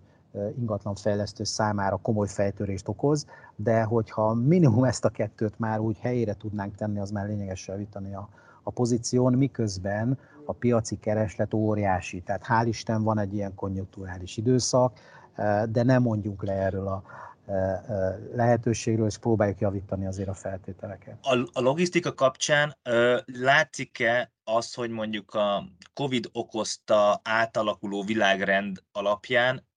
[0.58, 6.74] ingatlanfejlesztő számára komoly fejtörést okoz, de hogyha minimum ezt a kettőt már úgy helyére tudnánk
[6.74, 8.28] tenni, az már lényegesen javítani a,
[8.62, 12.20] a pozíción, miközben a piaci kereslet óriási.
[12.20, 14.98] Tehát hál' Isten van egy ilyen konjunkturális időszak,
[15.68, 17.02] de nem mondjunk le erről a
[18.34, 21.16] lehetőségről, és próbáljuk javítani azért a feltételeket.
[21.22, 22.76] A, a logisztika kapcsán
[23.26, 25.64] látszik-e az, hogy mondjuk a
[25.94, 29.67] COVID okozta átalakuló világrend alapján ö,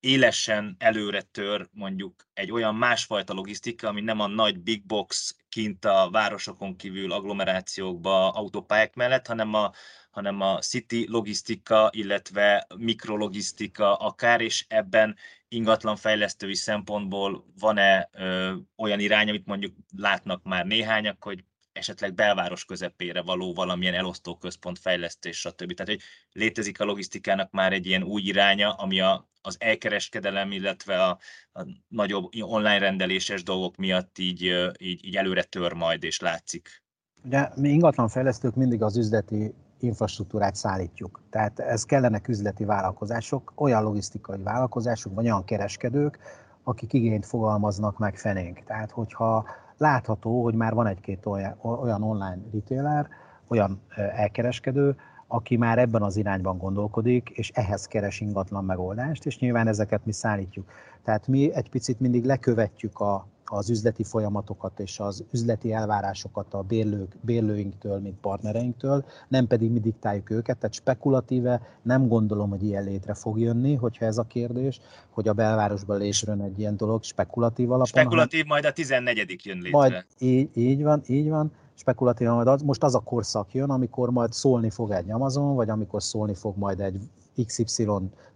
[0.00, 5.84] élesen előre tör mondjuk egy olyan másfajta logisztika, ami nem a nagy big box kint
[5.84, 9.72] a városokon kívül agglomerációkba, autópályák mellett, hanem a,
[10.10, 15.16] hanem a city logisztika, illetve mikrologisztika akár, és ebben
[15.48, 21.44] ingatlanfejlesztői szempontból van-e ö, olyan irány, amit mondjuk látnak már néhányak, hogy
[21.80, 25.72] esetleg belváros közepére való valamilyen elosztó központ fejlesztés, stb.
[25.72, 26.00] Tehát, hogy
[26.32, 31.18] létezik a logisztikának már egy ilyen új iránya, ami a, az elkereskedelem, illetve a,
[31.52, 34.42] a nagyobb online rendeléses dolgok miatt így,
[34.78, 36.82] így, így előre tör majd, és látszik.
[37.24, 41.22] Ugye mi ingatlanfejlesztők mindig az üzleti infrastruktúrát szállítjuk.
[41.30, 46.18] Tehát ez kellenek üzleti vállalkozások, olyan logisztikai vállalkozások, vagy olyan kereskedők,
[46.62, 48.64] akik igényt fogalmaznak meg fenénk.
[48.64, 49.48] Tehát, hogyha
[49.80, 53.08] látható, hogy már van egy-két olyan, online retailer,
[53.48, 53.80] olyan
[54.14, 60.04] elkereskedő, aki már ebben az irányban gondolkodik, és ehhez keres ingatlan megoldást, és nyilván ezeket
[60.04, 60.70] mi szállítjuk.
[61.04, 66.62] Tehát mi egy picit mindig lekövetjük a, az üzleti folyamatokat és az üzleti elvárásokat a
[66.62, 72.84] bérlők, bérlőinktől, mint partnereinktől, nem pedig mi diktáljuk őket, tehát spekulatíve nem gondolom, hogy ilyen
[72.84, 77.68] létre fog jönni, hogyha ez a kérdés, hogy a belvárosban létrejön egy ilyen dolog spekulatív
[77.68, 77.86] alapon.
[77.86, 79.78] Spekulatív, hanem, majd a 14 jön létre.
[79.78, 84.10] Majd így, így van, így van spekulatívan, majd az, most az a korszak jön, amikor
[84.10, 86.98] majd szólni fog egy Amazon, vagy amikor szólni fog majd egy
[87.46, 87.86] XY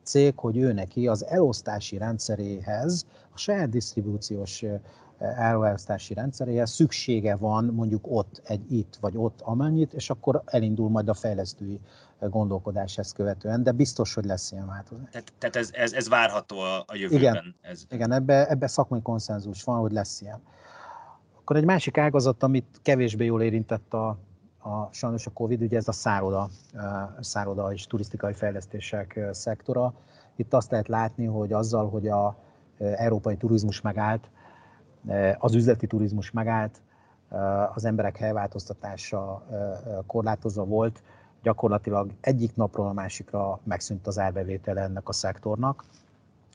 [0.02, 4.64] cég, hogy ő neki az elosztási rendszeréhez, a saját disztribúciós
[5.18, 11.08] áruelosztási rendszeréhez szüksége van mondjuk ott egy itt, vagy ott amennyit, és akkor elindul majd
[11.08, 11.80] a fejlesztői
[12.20, 15.10] gondolkodás ezt követően, de biztos, hogy lesz ilyen változás.
[15.10, 17.20] Tehát, tehát ez, ez, ez várható a, a jövőben?
[17.20, 17.86] Igen, ez.
[17.90, 20.42] igen ebbe, ebbe szakmai konszenzus van, hogy lesz ilyen.
[21.38, 24.08] Akkor egy másik ágazat, amit kevésbé jól érintett a,
[24.58, 26.48] a sajnos a Covid, ugye ez a szálloda,
[27.20, 29.94] szálloda és turisztikai fejlesztések szektora.
[30.36, 32.36] Itt azt lehet látni, hogy azzal, hogy a
[32.78, 34.28] európai turizmus megállt,
[35.38, 36.80] az üzleti turizmus megállt,
[37.74, 39.46] az emberek helyváltoztatása
[40.06, 41.02] korlátozva volt,
[41.42, 45.84] gyakorlatilag egyik napról a másikra megszűnt az árbevétele ennek a szektornak.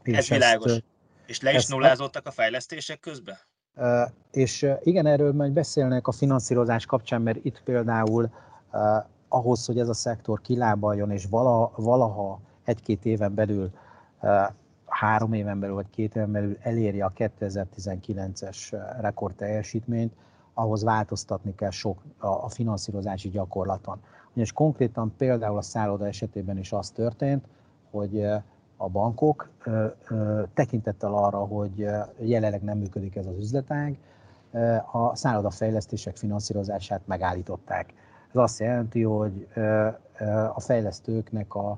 [0.03, 0.71] Ez és világos.
[0.71, 0.83] Ezt,
[1.25, 3.37] és le is nullázottak a fejlesztések közben?
[4.31, 8.29] És igen, erről majd beszélnek a finanszírozás kapcsán, mert itt például
[9.27, 11.25] ahhoz, hogy ez a szektor kilábaljon, és
[11.75, 13.71] valaha egy-két éven belül,
[14.89, 20.13] három éven belül, vagy két éven belül elérje a 2019-es rekord teljesítményt,
[20.53, 23.99] ahhoz változtatni kell sok a finanszírozási gyakorlaton.
[24.33, 27.45] És konkrétan például a szálloda esetében is az történt,
[27.91, 28.23] hogy
[28.77, 29.49] a bankok
[30.53, 31.85] tekintettel arra, hogy
[32.17, 33.97] jelenleg nem működik ez az üzletág,
[34.91, 37.93] a szállodafejlesztések finanszírozását megállították.
[38.33, 39.47] Ez azt jelenti, hogy
[40.53, 41.77] a fejlesztőknek a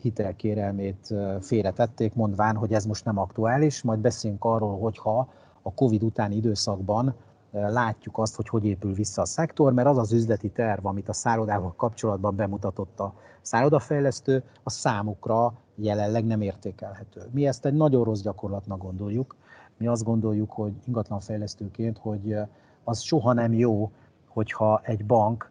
[0.00, 5.28] hitelkérelmét félretették, mondván, hogy ez most nem aktuális, majd beszélünk arról, hogyha
[5.62, 7.14] a Covid utáni időszakban
[7.50, 11.12] látjuk azt, hogy hogy épül vissza a szektor, mert az az üzleti terv, amit a
[11.12, 17.20] szállodával kapcsolatban bemutatott a szállodafejlesztő, a számukra jelenleg nem értékelhető.
[17.30, 19.36] Mi ezt egy nagyon rossz gyakorlatnak gondoljuk.
[19.76, 22.36] Mi azt gondoljuk, hogy ingatlanfejlesztőként, hogy
[22.84, 23.90] az soha nem jó,
[24.26, 25.50] hogyha egy bank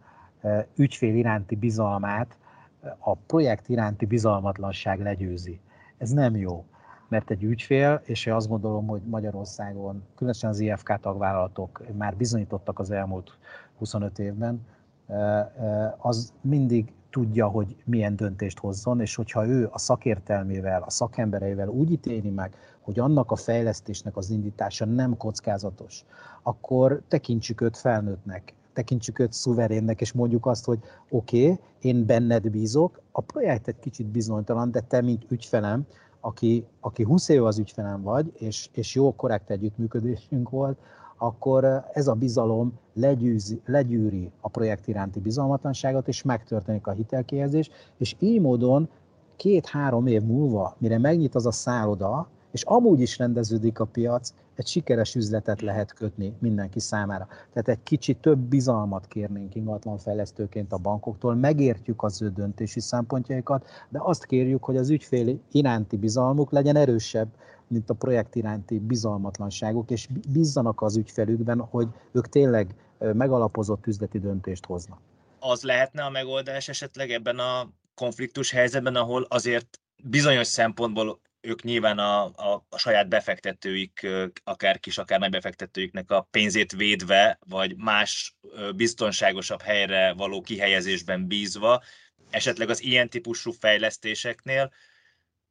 [0.75, 2.37] ügyfél iránti bizalmát
[2.97, 5.59] a projekt iránti bizalmatlanság legyőzi.
[5.97, 6.65] Ez nem jó
[7.07, 12.79] mert egy ügyfél, és én azt gondolom, hogy Magyarországon, különösen az IFK tagvállalatok már bizonyítottak
[12.79, 13.37] az elmúlt
[13.77, 14.65] 25 évben,
[15.97, 21.91] az mindig tudja, hogy milyen döntést hozzon, és hogyha ő a szakértelmével, a szakembereivel úgy
[21.91, 26.05] ítéli meg, hogy annak a fejlesztésnek az indítása nem kockázatos,
[26.41, 32.49] akkor tekintsük őt felnőttnek, tekintsük őt szuverénnek, és mondjuk azt, hogy oké, okay, én benned
[32.49, 35.85] bízok, a projekt egy kicsit bizonytalan, de te, mint ügyfelem,
[36.19, 40.77] aki, aki 20 éve az ügyfelem vagy, és, és jó, korrekt együttműködésünk volt,
[41.17, 48.15] akkor ez a bizalom legyűzi, legyűri a projekt iránti bizalmatlanságot, és megtörténik a hitelkihelyezés, és
[48.19, 48.89] így módon
[49.35, 52.27] két-három év múlva, mire megnyit az a szálloda,
[52.57, 57.27] és amúgy is rendeződik a piac, egy sikeres üzletet lehet kötni mindenki számára.
[57.27, 63.99] Tehát egy kicsit több bizalmat kérnénk ingatlanfejlesztőként a bankoktól, megértjük az ő döntési szempontjaikat, de
[64.01, 67.27] azt kérjük, hogy az ügyfél iránti bizalmuk legyen erősebb,
[67.67, 74.65] mint a projekt iránti bizalmatlanságuk, és bízzanak az ügyfelükben, hogy ők tényleg megalapozott üzleti döntést
[74.65, 74.99] hoznak.
[75.39, 81.99] Az lehetne a megoldás esetleg ebben a konfliktus helyzetben, ahol azért bizonyos szempontból ők nyilván
[81.99, 84.07] a, a, a saját befektetőik,
[84.43, 88.35] akár kis, akár nagy befektetőiknek a pénzét védve, vagy más
[88.75, 91.83] biztonságosabb helyre való kihelyezésben bízva,
[92.29, 94.73] esetleg az ilyen típusú fejlesztéseknél,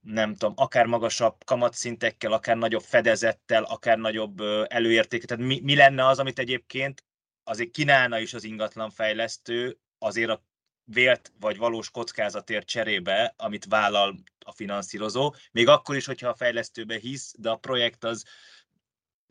[0.01, 5.29] nem tudom, akár magasabb kamatszintekkel, akár nagyobb fedezettel, akár nagyobb előértéket.
[5.29, 7.05] Tehát mi, mi lenne az, amit egyébként
[7.45, 10.43] azért kínálna is az ingatlanfejlesztő azért a
[10.87, 14.15] vélt vagy valós kockázatért cserébe, amit vállal
[14.45, 18.25] a finanszírozó, még akkor is, hogyha a fejlesztőbe hisz, de a projekt az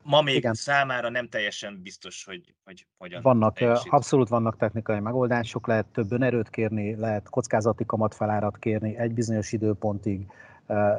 [0.03, 0.53] ma még Igen.
[0.53, 3.91] számára nem teljesen biztos, hogy, hogy hogyan Vannak, teljesít.
[3.91, 10.27] abszolút vannak technikai megoldások, lehet több önerőt kérni, lehet kockázati kamatfelárat kérni egy bizonyos időpontig,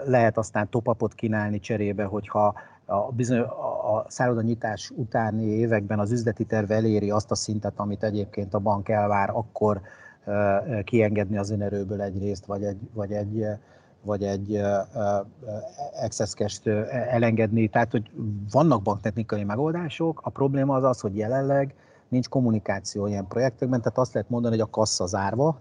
[0.04, 2.54] lehet aztán topapot kínálni cserébe, hogyha
[2.84, 8.54] a, bizony, a szállodanyitás utáni években az üzleti terve eléri azt a szintet, amit egyébként
[8.54, 9.80] a bank elvár, akkor
[10.84, 13.46] kiengedni az önerőből egy részt, vagy egy, vagy egy,
[14.02, 14.60] vagy egy
[16.02, 16.34] excess
[16.90, 17.68] elengedni.
[17.68, 18.10] Tehát, hogy
[18.50, 21.74] vannak banktechnikai megoldások, a probléma az az, hogy jelenleg
[22.08, 25.60] nincs kommunikáció ilyen projektekben, tehát azt lehet mondani, hogy a kassa zárva,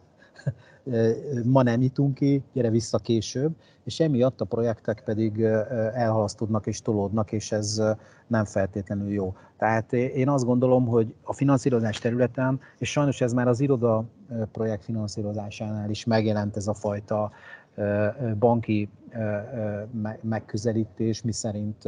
[1.44, 3.52] ma nem nyitunk ki, gyere vissza később,
[3.84, 5.42] és emiatt a projektek pedig
[5.94, 7.82] elhalasztódnak és tolódnak, és ez
[8.28, 9.36] nem feltétlenül jó.
[9.58, 14.04] Tehát én azt gondolom, hogy a finanszírozás területen, és sajnos ez már az iroda
[14.52, 17.32] projekt finanszírozásánál is megjelent ez a fajta
[18.40, 18.90] banki
[20.22, 21.84] megközelítés, miszerint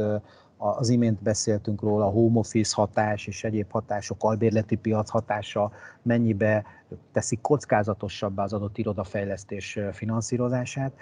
[0.58, 6.64] az imént beszéltünk róla, a home office hatás és egyéb hatások, albérleti piac hatása mennyibe
[7.12, 10.92] teszik kockázatosabbá az adott irodafejlesztés finanszírozását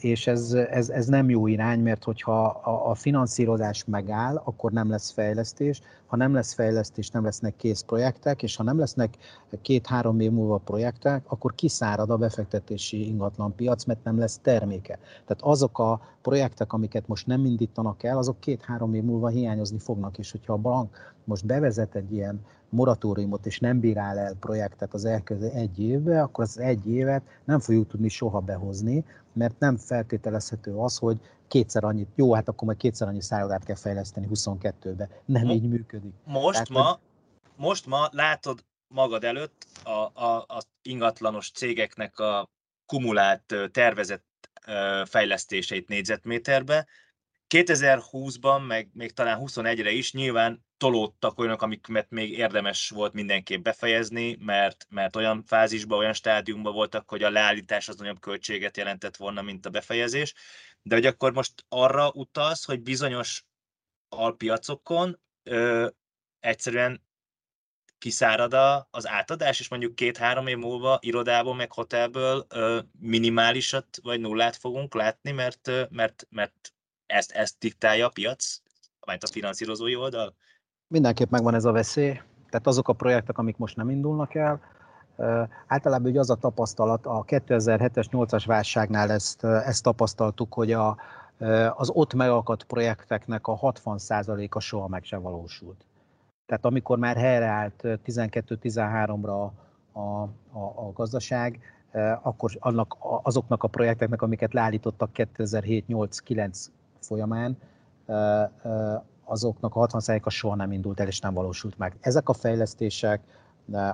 [0.00, 4.90] és ez, ez, ez nem jó irány, mert hogyha a, a finanszírozás megáll, akkor nem
[4.90, 9.16] lesz fejlesztés, ha nem lesz fejlesztés, nem lesznek kész projektek, és ha nem lesznek
[9.62, 14.98] két-három év múlva projektek, akkor kiszárad a befektetési ingatlan piac, mert nem lesz terméke.
[15.26, 20.18] Tehát azok a projektek, amiket most nem indítanak el, azok két-három év múlva hiányozni fognak,
[20.18, 22.40] és hogyha a bank most bevezet egy ilyen
[22.72, 27.60] moratóriumot, és nem bírál el projektet az elkövetkező egy évbe, akkor az egy évet nem
[27.60, 32.78] fogjuk tudni soha behozni, mert nem feltételezhető az, hogy kétszer annyit, jó, hát akkor majd
[32.78, 35.08] kétszer annyi szállodát kell fejleszteni 22-be.
[35.24, 36.14] Nem Mo- így működik.
[36.24, 36.98] Most Tehát, ma,
[37.56, 42.48] most ma látod magad előtt a, a, a ingatlanos cégeknek a
[42.86, 44.50] kumulált tervezett
[45.04, 46.86] fejlesztéseit négyzetméterbe.
[47.52, 54.36] 2020-ban, meg még talán 21-re is nyilván tolódtak olyanok, amiket még érdemes volt mindenképp befejezni,
[54.40, 59.42] mert, mert olyan fázisban, olyan stádiumban voltak, hogy a leállítás az nagyobb költséget jelentett volna,
[59.42, 60.34] mint a befejezés.
[60.82, 63.44] De hogy akkor most arra utalsz, hogy bizonyos
[64.08, 65.88] alpiacokon ö,
[66.40, 67.02] egyszerűen
[67.98, 74.56] kiszárad az átadás, és mondjuk két-három év múlva irodából, meg hotelből ö, minimálisat vagy nullát
[74.56, 76.74] fogunk látni, mert, mert, mert
[77.12, 78.60] ezt, ezt diktálja a piac,
[79.00, 80.34] vagy a finanszírozói oldal?
[80.86, 82.20] Mindenképp megvan ez a veszély.
[82.50, 84.60] Tehát azok a projektek, amik most nem indulnak el,
[85.66, 90.96] általában ugye az a tapasztalat, a 2007-es, 8-as válságnál ezt, ezt tapasztaltuk, hogy a,
[91.76, 95.86] az ott megakadt projekteknek a 60%-a soha meg sem valósult.
[96.46, 99.50] Tehát amikor már helyreállt 12-13-ra
[99.92, 101.60] a, a, a gazdaság,
[102.22, 106.66] akkor annak, azoknak a projekteknek, amiket leállítottak 2007-8-9
[107.04, 107.56] folyamán,
[109.24, 111.96] azoknak a 60%-a soha nem indult el és nem valósult meg.
[112.00, 113.20] Ezek a fejlesztések,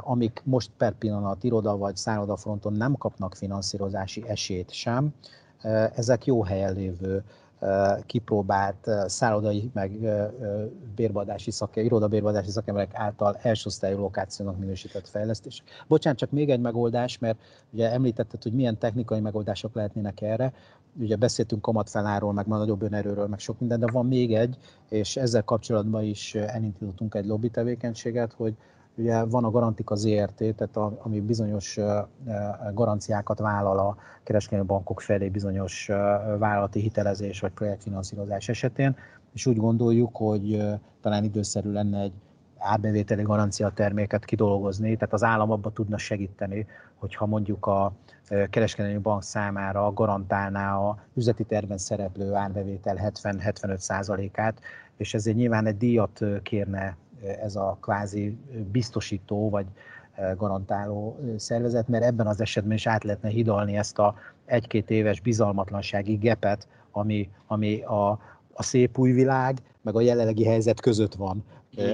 [0.00, 5.14] amik most per pillanat iroda vagy szállodafronton nem kapnak finanszírozási esélyt sem,
[5.94, 7.24] ezek jó helyen lévő
[8.06, 9.92] kipróbált szállodai meg
[10.94, 15.62] bérbadási szake, irodabérbadási szakemberek által elsőosztályú lokációnak minősített fejlesztés.
[15.88, 17.38] Bocsánat, csak még egy megoldás, mert
[17.70, 20.52] ugye említetted, hogy milyen technikai megoldások lehetnének erre.
[20.96, 24.58] Ugye beszéltünk kamatfeláról, meg már nagyobb önerőről, meg sok minden, de van még egy,
[24.88, 28.54] és ezzel kapcsolatban is elindítottunk egy lobby tevékenységet, hogy
[28.96, 31.78] ugye van a Garantika ZRT, tehát a, ami bizonyos
[32.74, 35.86] garanciákat vállal a kereskedelmi bankok felé bizonyos
[36.38, 38.96] vállalati hitelezés vagy projektfinanszírozás esetén,
[39.32, 40.64] és úgy gondoljuk, hogy
[41.00, 42.12] talán időszerű lenne egy
[42.58, 46.66] árbevételi garancia terméket kidolgozni, tehát az állam abba tudna segíteni,
[46.98, 47.92] hogyha mondjuk a
[48.50, 54.60] kereskedelmi bank számára garantálná a üzleti tervben szereplő árbevétel 70-75%-át,
[54.96, 56.96] és ezért nyilván egy díjat kérne
[57.42, 58.38] ez a kvázi
[58.72, 59.66] biztosító vagy
[60.36, 66.14] garantáló szervezet, mert ebben az esetben is át lehetne hidalni ezt a egy-két éves bizalmatlansági
[66.14, 68.18] gepet, ami, ami a,
[68.58, 71.44] a szép új világ, meg a jelenlegi helyzet között van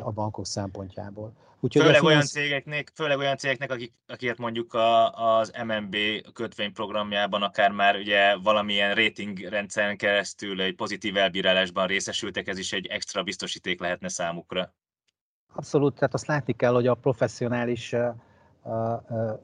[0.00, 1.32] a bankok szempontjából.
[1.60, 2.14] Úgyhogy főleg, finansz...
[2.14, 5.96] olyan cégeknek, főleg olyan cégeknek, akik, akiket mondjuk a, az MNB
[6.32, 13.22] kötvényprogramjában akár már ugye valamilyen ratingrendszeren keresztül egy pozitív elbírálásban részesültek, ez is egy extra
[13.22, 14.74] biztosíték lehetne számukra.
[15.54, 17.94] Abszolút, tehát azt látni kell, hogy a professzionális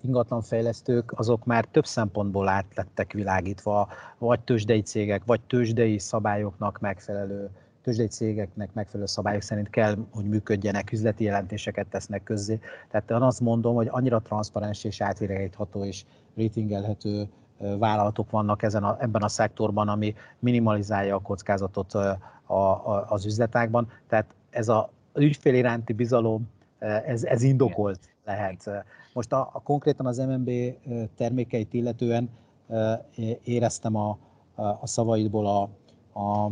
[0.01, 2.67] ingatlanfejlesztők azok már több szempontból át
[3.13, 7.51] világítva, vagy tőzsdei cégek, vagy tőzsdei szabályoknak megfelelő
[7.83, 12.59] tőzsdei cégeknek megfelelő szabályok szerint kell, hogy működjenek, üzleti jelentéseket tesznek közzé.
[12.91, 16.05] Tehát én azt mondom, hogy annyira transzparens és átvilágítható és
[16.37, 17.29] ratingelhető
[17.79, 22.19] vállalatok vannak ezen a, ebben a szektorban, ami minimalizálja a kockázatot a,
[22.55, 23.91] a, az üzletákban.
[24.09, 28.71] Tehát ez a ügyfél iránti bizalom, ez, ez indokolt lehet.
[29.13, 30.51] Most a, a konkrétan az MNB
[31.17, 32.31] termékeit illetően
[33.45, 34.19] éreztem a,
[34.55, 35.63] a szavaidból a,
[36.21, 36.51] a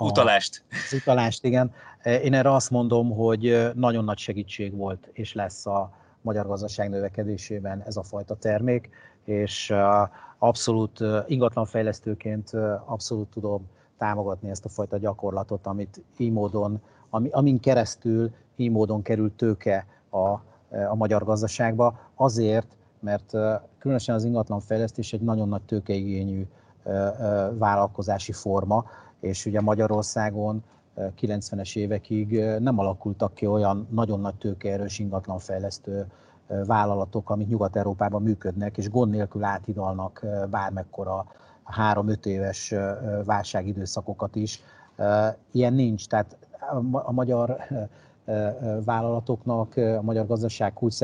[0.00, 0.64] a, utalást.
[0.70, 1.72] Az utalást, igen.
[2.02, 7.82] Én erre azt mondom, hogy nagyon nagy segítség volt, és lesz a magyar gazdaság növekedésében
[7.86, 8.90] ez a fajta termék,
[9.24, 9.74] és
[10.38, 12.50] abszolút ingatlanfejlesztőként
[12.84, 19.02] abszolút tudom támogatni ezt a fajta gyakorlatot, amit így módon, ami, amin keresztül így módon
[19.02, 20.38] került tőke a,
[20.90, 23.30] a magyar gazdaságba, azért, mert
[23.78, 26.46] különösen az ingatlanfejlesztés egy nagyon nagy tőkeigényű
[27.58, 28.84] vállalkozási forma,
[29.20, 30.64] és ugye Magyarországon
[30.96, 36.06] 90-es évekig nem alakultak ki olyan nagyon nagy tőkeerős ingatlanfejlesztő
[36.66, 41.26] vállalatok, amik Nyugat-Európában működnek, és gond nélkül áthidalnak bármekkora
[41.64, 42.74] három-öt éves
[43.24, 44.62] válságidőszakokat is.
[45.50, 46.36] Ilyen nincs, tehát
[46.92, 47.56] a magyar
[48.84, 50.94] vállalatoknak, a magyar gazdaság kulcs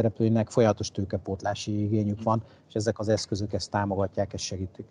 [0.46, 4.86] folyamatos tőkepótlási igényük van, és ezek az eszközök ezt támogatják, ezt segítik.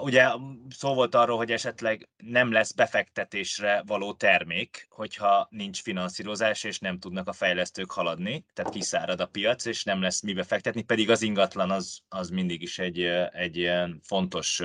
[0.00, 0.28] Ugye
[0.68, 6.98] szó volt arról, hogy esetleg nem lesz befektetésre való termék, hogyha nincs finanszírozás, és nem
[6.98, 11.22] tudnak a fejlesztők haladni, tehát kiszárad a piac, és nem lesz mi befektetni, pedig az
[11.22, 13.00] ingatlan az, az mindig is egy,
[13.32, 14.62] egy ilyen fontos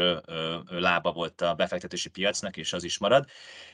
[0.66, 3.26] lába volt a befektetési piacnak, és az is marad.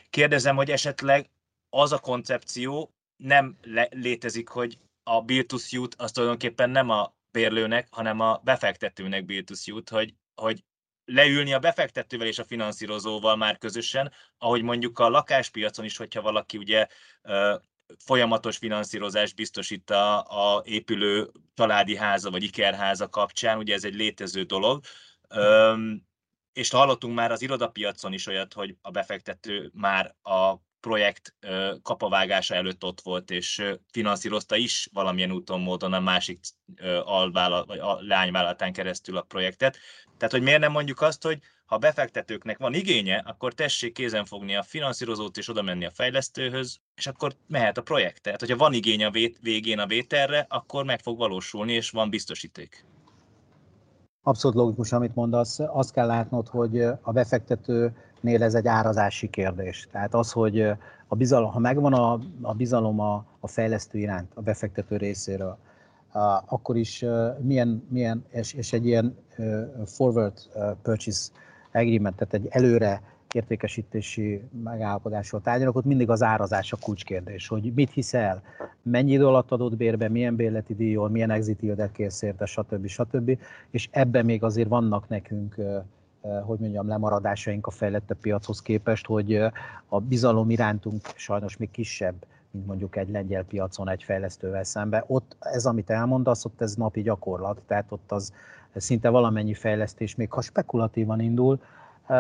[0.09, 1.29] Kérdezem, hogy esetleg
[1.69, 7.15] az a koncepció nem le- létezik, hogy a build to suit az tulajdonképpen nem a
[7.31, 10.63] bérlőnek, hanem a befektetőnek build to hogy, hogy
[11.05, 16.57] leülni a befektetővel és a finanszírozóval már közösen, ahogy mondjuk a lakáspiacon is, hogyha valaki
[16.57, 16.87] ugye
[17.97, 24.43] folyamatos finanszírozást biztosít a, a épülő családi háza vagy ikerháza kapcsán, ugye ez egy létező
[24.43, 24.83] dolog.
[25.35, 26.05] Üm,
[26.53, 31.35] és hallottunk már az irodapiacon is olyat, hogy a befektető már a projekt
[31.81, 36.39] kapavágása előtt ott volt, és finanszírozta is valamilyen úton, módon a másik
[37.03, 39.77] alvállalat, vagy a lányvállalatán keresztül a projektet.
[40.17, 44.55] Tehát, hogy miért nem mondjuk azt, hogy ha befektetőknek van igénye, akkor tessék kézen fogni
[44.55, 48.21] a finanszírozót és oda menni a fejlesztőhöz, és akkor mehet a projekt.
[48.21, 49.11] Tehát, hogyha van igény a
[49.41, 52.85] végén a vételre, akkor meg fog valósulni, és van biztosíték.
[54.21, 55.59] Abszolút logikus, amit mondasz.
[55.59, 57.11] Azt kell látnod, hogy a
[58.21, 59.87] befektetőnél ez egy árazási kérdés.
[59.91, 60.61] Tehát az, hogy
[61.07, 65.57] a bizalom, ha megvan a, a bizalom a, a fejlesztő iránt, a befektető részéről,
[66.45, 67.05] akkor is
[67.41, 69.15] milyen, milyen és, és egy ilyen
[69.85, 70.33] forward
[70.81, 71.29] purchase
[71.73, 73.01] agreement, tehát egy előre
[73.33, 78.41] értékesítési megállapodásról tárgyalok, ott mindig az árazás a kulcskérdés, hogy mit hiszel,
[78.81, 82.87] mennyi idő alatt adott bérbe, milyen bérleti díjról, milyen exit yieldet kérsz érte, stb.
[82.87, 83.37] stb.
[83.71, 85.55] És ebben még azért vannak nekünk
[86.43, 89.35] hogy mondjam, lemaradásaink a fejlettebb piachoz képest, hogy
[89.87, 92.15] a bizalom irántunk sajnos még kisebb,
[92.51, 95.03] mint mondjuk egy lengyel piacon egy fejlesztővel szembe.
[95.07, 98.33] Ott ez, amit elmondasz, ott ez napi gyakorlat, tehát ott az
[98.75, 101.59] szinte valamennyi fejlesztés, még ha spekulatívan indul,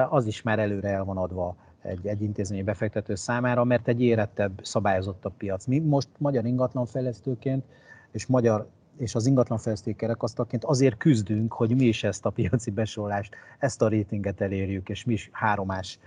[0.09, 4.59] az is már előre el van adva egy, egy intézményi befektető számára, mert egy érettebb,
[4.63, 5.65] szabályozottabb piac.
[5.65, 7.63] Mi most magyar ingatlanfejlesztőként
[8.11, 8.67] és magyar
[8.97, 13.87] és az ingatlanfejlesztői kerekasztalként azért küzdünk, hogy mi is ezt a piaci besorolást, ezt a
[13.87, 15.99] rétinget elérjük, és mi is háromás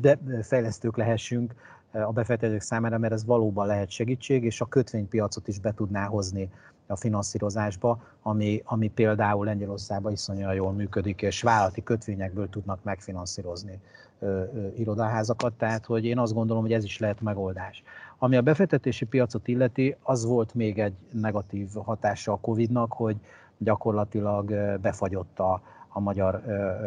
[0.00, 1.54] de fejlesztők lehessünk,
[1.92, 6.50] a befektetők számára, mert ez valóban lehet segítség, és a kötvénypiacot is be tudná hozni
[6.86, 13.80] a finanszírozásba, ami, ami például Lengyelországban iszonyúan jól működik, és vállalati kötvényekből tudnak megfinanszírozni
[14.18, 14.42] ö,
[14.76, 17.82] irodaházakat, tehát hogy én azt gondolom, hogy ez is lehet megoldás.
[18.18, 23.16] Ami a befektetési piacot illeti, az volt még egy negatív hatása a Covid-nak, hogy
[23.58, 26.42] gyakorlatilag befagyott a, a magyar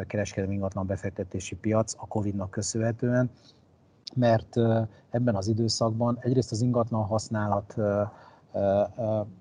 [0.07, 3.29] kereskedelmi ingatlan befektetési piac a Covid-nak köszönhetően,
[4.15, 4.55] mert
[5.09, 7.75] ebben az időszakban egyrészt az ingatlan használat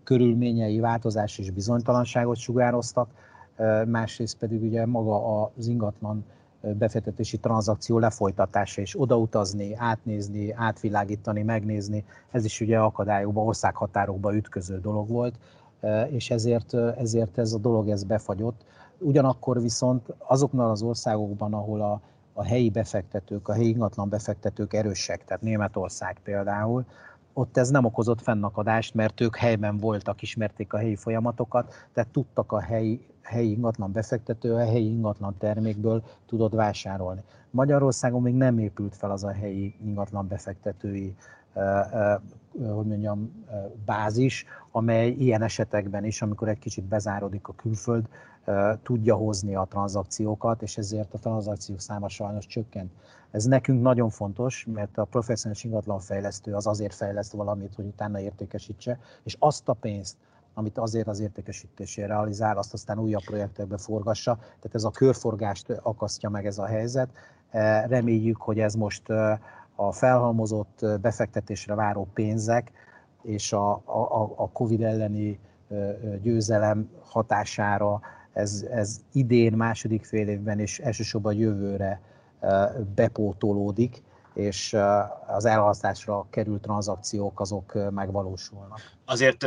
[0.05, 3.11] körülményei változás és bizonytalanságot sugároztak,
[3.87, 6.25] másrészt pedig ugye maga az ingatlan
[6.61, 15.09] befektetési tranzakció lefolytatása és odautazni, átnézni, átvilágítani, megnézni, ez is ugye akadályokba, országhatárokba ütköző dolog
[15.09, 15.35] volt,
[16.11, 18.65] és ezért, ezért ez a dolog ez befagyott.
[18.99, 22.01] Ugyanakkor viszont azoknál az országokban, ahol a,
[22.33, 26.85] a helyi befektetők, a helyi ingatlan befektetők erősek, tehát Németország például,
[27.33, 32.53] ott ez nem okozott fennakadást, mert ők helyben voltak, ismerték a helyi folyamatokat, tehát tudtak
[32.53, 37.23] a helyi, helyi ingatlan befektető, a helyi ingatlan termékből tudott vásárolni.
[37.51, 41.17] Magyarországon még nem épült fel az a helyi ingatlan befektetői
[42.53, 43.45] hogy mondjam,
[43.85, 48.09] bázis, amely ilyen esetekben is, amikor egy kicsit bezárodik a külföld,
[48.83, 52.93] tudja hozni a tranzakciókat, és ezért a tranzakciók száma sajnos csökkent.
[53.31, 58.99] Ez nekünk nagyon fontos, mert a professzionális ingatlanfejlesztő az azért fejleszt valamit, hogy utána értékesítse,
[59.23, 60.17] és azt a pénzt,
[60.55, 64.35] amit azért az értékesítésére realizál, azt aztán újabb projektekbe forgassa.
[64.37, 67.09] Tehát ez a körforgást akasztja meg ez a helyzet.
[67.87, 69.03] Reméljük, hogy ez most
[69.87, 72.73] a felhalmozott befektetésre váró pénzek
[73.23, 75.41] és a, a, a COVID elleni
[76.23, 78.01] győzelem hatására
[78.33, 82.01] ez, ez idén, második fél évben és elsősorban jövőre
[82.95, 84.03] bepótolódik,
[84.35, 84.77] és
[85.27, 88.81] az elhasztásra került tranzakciók azok megvalósulnak.
[89.05, 89.45] Azért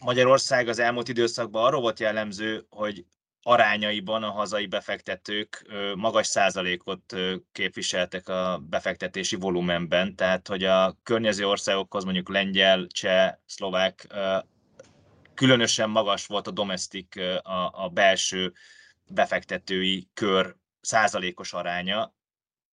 [0.00, 3.04] Magyarország az elmúlt időszakban arról volt jellemző, hogy
[3.42, 5.66] arányaiban a hazai befektetők
[5.96, 7.16] magas százalékot
[7.52, 14.06] képviseltek a befektetési volumenben, tehát hogy a környező országokhoz mondjuk lengyel, cseh, szlovák
[15.34, 18.52] különösen magas volt a domestik, a, a belső
[19.08, 22.14] befektetői kör százalékos aránya.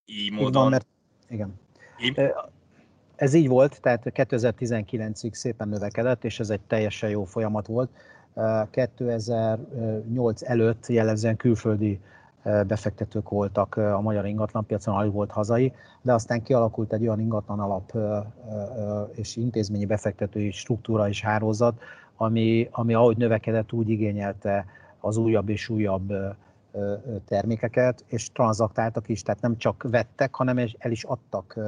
[0.05, 0.61] Így módon...
[0.61, 0.88] Van, mert,
[1.30, 1.59] igen.
[2.01, 2.22] Így...
[3.15, 7.91] Ez így volt, tehát 2019-ig szépen növekedett, és ez egy teljesen jó folyamat volt.
[8.69, 11.99] 2008 előtt jellemzően külföldi
[12.67, 17.97] befektetők voltak a magyar ingatlanpiacon, alig volt hazai, de aztán kialakult egy olyan ingatlan alap
[19.11, 21.81] és intézményi befektetői struktúra és hálózat,
[22.15, 24.65] ami, ami ahogy növekedett, úgy igényelte
[24.99, 26.13] az újabb és újabb
[27.27, 31.59] termékeket, és tranzaktáltak is, tehát nem csak vettek, hanem el is adtak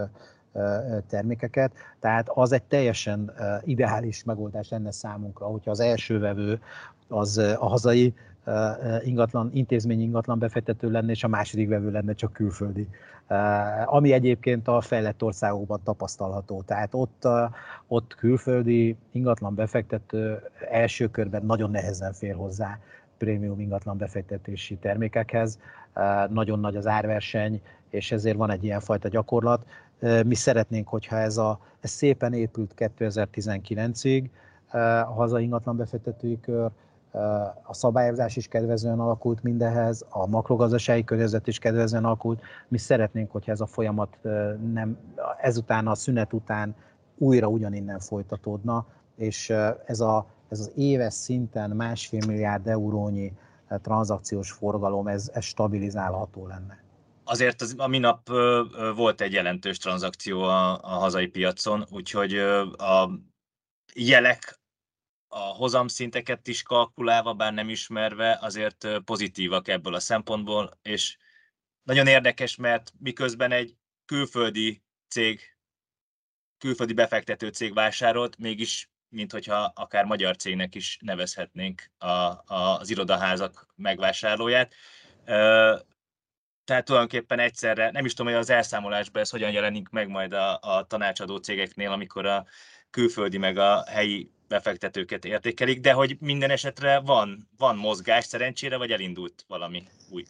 [1.08, 1.72] termékeket.
[2.00, 3.32] Tehát az egy teljesen
[3.64, 6.62] ideális megoldás lenne számunkra, hogyha az első vevő
[7.08, 8.14] az a hazai
[9.04, 12.88] ingatlan, intézményi ingatlan befektető lenne, és a második vevő lenne csak külföldi.
[13.86, 16.62] Ami egyébként a fejlett országokban tapasztalható.
[16.62, 17.28] Tehát ott,
[17.88, 20.40] ott külföldi ingatlan befektető
[20.72, 22.80] első körben nagyon nehezen fér hozzá
[23.18, 25.60] prémium ingatlan befektetési termékekhez.
[26.30, 29.66] Nagyon nagy az árverseny, és ezért van egy ilyen fajta gyakorlat.
[30.00, 34.30] Mi szeretnénk, hogyha ez, a, ez szépen épült 2019-ig,
[34.72, 36.72] a hazai ingatlan befektetői kör,
[37.64, 42.42] a szabályozás is kedvezően alakult mindehez, a makrogazdasági környezet is kedvezően alakult.
[42.68, 44.18] Mi szeretnénk, hogyha ez a folyamat
[44.74, 44.98] nem,
[45.42, 46.76] ezután, a szünet után
[47.18, 48.86] újra ugyaninnen folytatódna,
[49.16, 49.50] és
[49.86, 53.34] ez, a, ez az éves szinten másfél milliárd eurónyi
[53.82, 56.78] tranzakciós forgalom, ez, ez stabilizálható lenne.
[57.30, 58.28] Azért az, a minap
[58.96, 63.10] volt egy jelentős tranzakció a, a hazai piacon, úgyhogy a
[63.94, 64.60] jelek
[65.28, 71.18] a hozamszinteket is kalkulálva, bár nem ismerve, azért pozitívak ebből a szempontból, és
[71.84, 73.76] nagyon érdekes, mert miközben egy
[74.06, 75.58] külföldi cég,
[76.58, 82.90] külföldi befektető cég vásárolt, mégis, mint hogyha akár magyar cégnek is nevezhetnénk a, a, az
[82.90, 84.74] irodaházak megvásárlóját.
[86.70, 90.60] Tehát tulajdonképpen egyszerre, nem is tudom, hogy az elszámolásban ez hogyan jelenik meg majd a,
[90.62, 92.46] a tanácsadó cégeknél, amikor a
[92.90, 98.92] külföldi meg a helyi befektetőket értékelik, de hogy minden esetre van, van mozgás szerencsére, vagy
[98.92, 100.24] elindult valami új?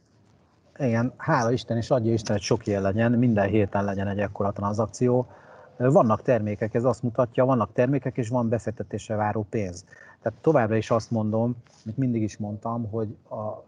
[0.77, 4.51] Igen, hála Isten, és adja Isten, hogy sok ilyen legyen, minden héten legyen egy ekkora
[4.51, 5.31] tranzakció.
[5.77, 9.85] Vannak termékek, ez azt mutatja, vannak termékek, és van befektetésre váró pénz.
[10.21, 13.63] Tehát továbbra is azt mondom, mint mindig is mondtam, hogy a,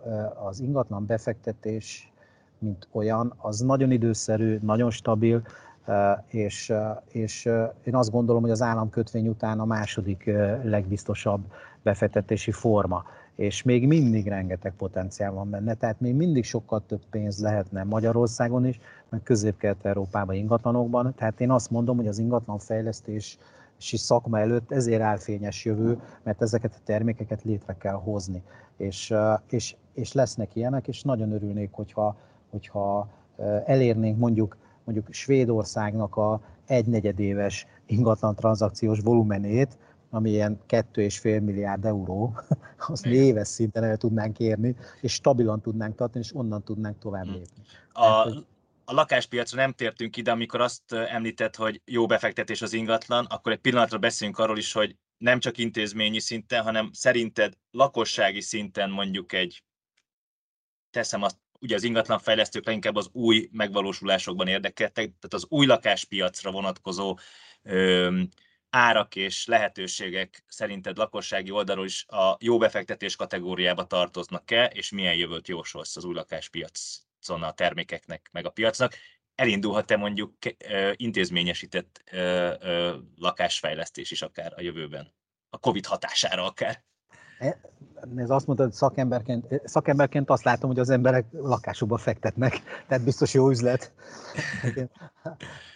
[0.47, 2.10] az ingatlan befektetés,
[2.61, 5.41] mint olyan, az nagyon időszerű, nagyon stabil,
[6.27, 6.73] és,
[7.11, 7.45] és
[7.83, 10.25] én azt gondolom, hogy az államkötvény után a második
[10.63, 11.41] legbiztosabb
[11.83, 13.03] befektetési forma
[13.35, 18.65] és még mindig rengeteg potenciál van benne, tehát még mindig sokkal több pénz lehetne Magyarországon
[18.65, 21.13] is, meg közép-kelet-európában ingatlanokban.
[21.15, 23.37] Tehát én azt mondom, hogy az ingatlan fejlesztés
[23.77, 28.43] szakma előtt ezért áll fényes jövő, mert ezeket a termékeket létre kell hozni.
[28.77, 29.13] És,
[29.49, 32.15] és, és lesznek ilyenek, és nagyon örülnék, hogyha,
[32.51, 33.09] hogyha
[33.65, 39.77] elérnénk mondjuk, mondjuk Svédországnak a egynegyedéves ingatlan tranzakciós volumenét,
[40.09, 42.39] ami ilyen 2,5 milliárd euró,
[42.87, 47.25] azt mi éves szinten el tudnánk érni, és stabilan tudnánk tartani, és onnan tudnánk tovább
[47.25, 47.31] hm.
[47.31, 47.63] lépni.
[47.91, 48.27] A,
[48.85, 53.59] a lakáspiacra nem tértünk ide, amikor azt említett, hogy jó befektetés az ingatlan, akkor egy
[53.59, 59.63] pillanatra beszéljünk arról is, hogy nem csak intézményi szinten, hanem szerinted lakossági szinten mondjuk egy,
[60.89, 67.17] teszem azt, ugye az ingatlanfejlesztők leginkább az új megvalósulásokban érdekeltek, tehát az új lakáspiacra vonatkozó
[67.63, 68.21] ö,
[68.69, 75.47] árak és lehetőségek szerinted lakossági oldalról is a jó befektetés kategóriába tartoznak-e, és milyen jövőt
[75.47, 78.95] jósolsz az új lakáspiacon a termékeknek, meg a piacnak?
[79.35, 80.33] Elindulhat-e mondjuk
[80.95, 82.03] intézményesített
[83.15, 85.13] lakásfejlesztés is akár a jövőben?
[85.49, 86.83] A COVID hatására akár?
[88.15, 93.33] Ez azt mondta, hogy szakemberként, szakemberként azt látom, hogy az emberek lakásukba fektetnek, tehát biztos
[93.33, 93.91] jó üzlet.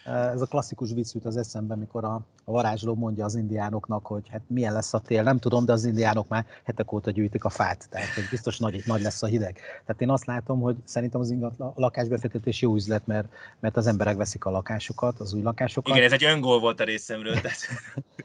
[0.06, 4.30] Ez a klasszikus vicc jut az eszembe, mikor a, a varázsló mondja az indiánoknak, hogy
[4.30, 7.50] hát milyen lesz a tél, nem tudom, de az indiánok már hetek óta gyűjtik a
[7.50, 9.60] fát, tehát hogy biztos nagy, nagy lesz a hideg.
[9.86, 13.28] Tehát én azt látom, hogy szerintem az ingatlan, a lakásbefektetés jó üzlet, mert,
[13.60, 15.96] mert az emberek veszik a lakásukat, az új lakásokat.
[15.96, 17.34] Igen, ez egy öngól volt a részemről.
[17.34, 17.58] Tehát...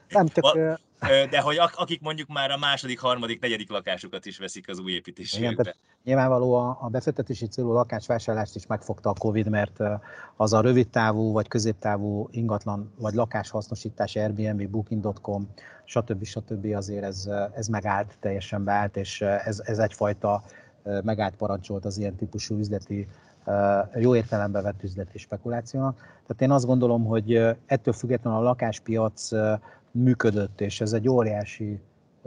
[0.09, 0.79] nem, csak,
[1.31, 5.75] de hogy akik mondjuk már a második, harmadik, negyedik lakásukat is veszik az új építésükbe.
[6.05, 9.79] Nyilvánvaló a, a befektetési célú lakásvásárlást is megfogta a Covid, mert
[10.37, 15.49] az a rövid távú vagy középtávú ingatlan vagy lakáshasznosítás, Airbnb, Booking.com,
[15.85, 16.25] stb.
[16.25, 16.75] stb.
[16.75, 20.43] azért ez, ez megállt, teljesen beállt, és ez, ez egyfajta
[21.03, 23.09] megállt parancsolt az ilyen típusú üzleti
[23.95, 25.97] jó értelembe vett üzleti spekulációnak.
[25.97, 27.35] Tehát én azt gondolom, hogy
[27.67, 29.29] ettől függetlenül a lakáspiac
[29.91, 31.81] működött, és ez egy óriási,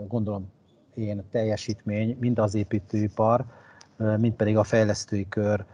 [0.07, 0.51] gondolom
[0.95, 3.45] én teljesítmény, mind az építőipar,
[4.17, 5.65] mind pedig a fejlesztői kör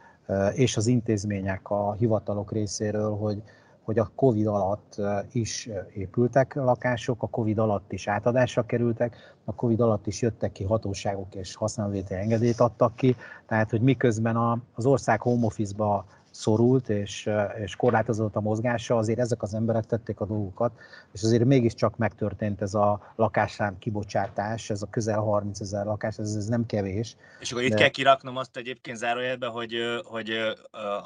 [0.54, 3.42] és az intézmények, a hivatalok részéről, hogy,
[3.84, 4.96] hogy a Covid alatt
[5.32, 10.64] is épültek lakások, a Covid alatt is átadásra kerültek, a Covid alatt is jöttek ki
[10.64, 13.16] hatóságok és használvétel engedélyt adtak ki,
[13.48, 16.06] tehát hogy miközben az ország home office-ba
[16.40, 17.30] szorult és,
[17.64, 20.72] és korlátozott a mozgása, azért ezek az emberek tették a dolgokat,
[21.12, 26.36] és azért mégiscsak megtörtént ez a lakásszám kibocsátás, ez a közel 30 ezer lakás, ez,
[26.36, 27.16] ez nem kevés.
[27.40, 27.76] És akkor itt de...
[27.76, 29.74] kell kiraknom azt egyébként zárójelbe, hogy,
[30.04, 30.30] hogy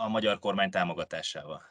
[0.06, 1.62] a magyar kormány támogatásával.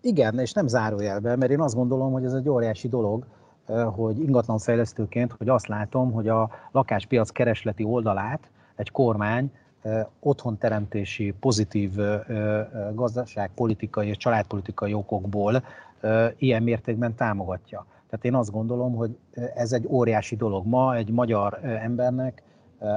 [0.00, 3.26] Igen, és nem zárójelben, mert én azt gondolom, hogy ez egy óriási dolog,
[3.94, 9.52] hogy ingatlanfejlesztőként, hogy azt látom, hogy a lakáspiac keresleti oldalát egy kormány
[10.20, 11.90] otthonteremtési, pozitív
[12.94, 15.62] gazdaságpolitikai és családpolitikai okokból
[16.36, 17.86] ilyen mértékben támogatja.
[18.10, 19.18] Tehát én azt gondolom, hogy
[19.54, 20.66] ez egy óriási dolog.
[20.66, 22.42] Ma egy magyar embernek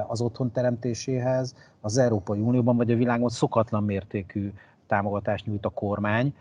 [0.06, 4.52] az otthon teremtéséhez az Európai Unióban vagy a világon szokatlan mértékű
[4.86, 6.34] támogatást nyújt a kormány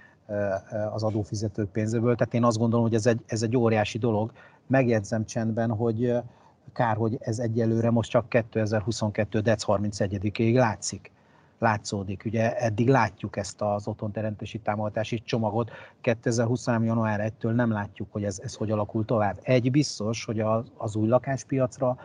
[0.93, 2.15] az adófizetők pénzéből.
[2.15, 4.31] Tehát én azt gondolom, hogy ez egy, ez egy óriási dolog.
[4.67, 6.13] Megjegyzem csendben, hogy
[6.73, 9.39] Kár, hogy ez egyelőre most csak 2022.
[9.39, 11.11] dec 31-ig látszik
[11.61, 12.23] látszódik.
[12.25, 16.83] Ugye eddig látjuk ezt az otthonteremtési támogatási csomagot, 2023.
[16.83, 19.39] január 1-től nem látjuk, hogy ez, ez hogy alakul tovább.
[19.41, 21.97] Egy biztos, hogy az, az új lakáspiacra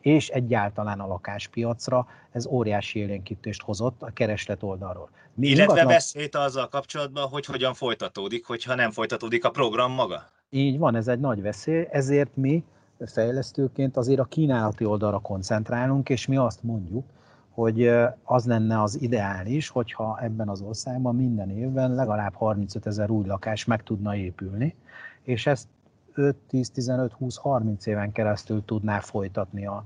[0.00, 5.08] és egyáltalán a lakáspiacra ez óriási élénkítést hozott a kereslet oldalról.
[5.34, 5.86] Mi Illetve ingatlan...
[5.86, 10.30] veszélyt azzal kapcsolatban, hogy hogyan folytatódik, hogyha nem folytatódik a program maga?
[10.50, 12.64] Így van, ez egy nagy veszély, ezért mi
[13.06, 17.04] fejlesztőként azért a kínálati oldalra koncentrálunk, és mi azt mondjuk,
[17.50, 17.90] hogy
[18.22, 23.64] az lenne az ideális, hogyha ebben az országban minden évben legalább 35 ezer új lakás
[23.64, 24.74] meg tudna épülni,
[25.22, 25.66] és ezt
[26.14, 29.84] 5, 10, 15, 20, 30 éven keresztül tudná folytatni a,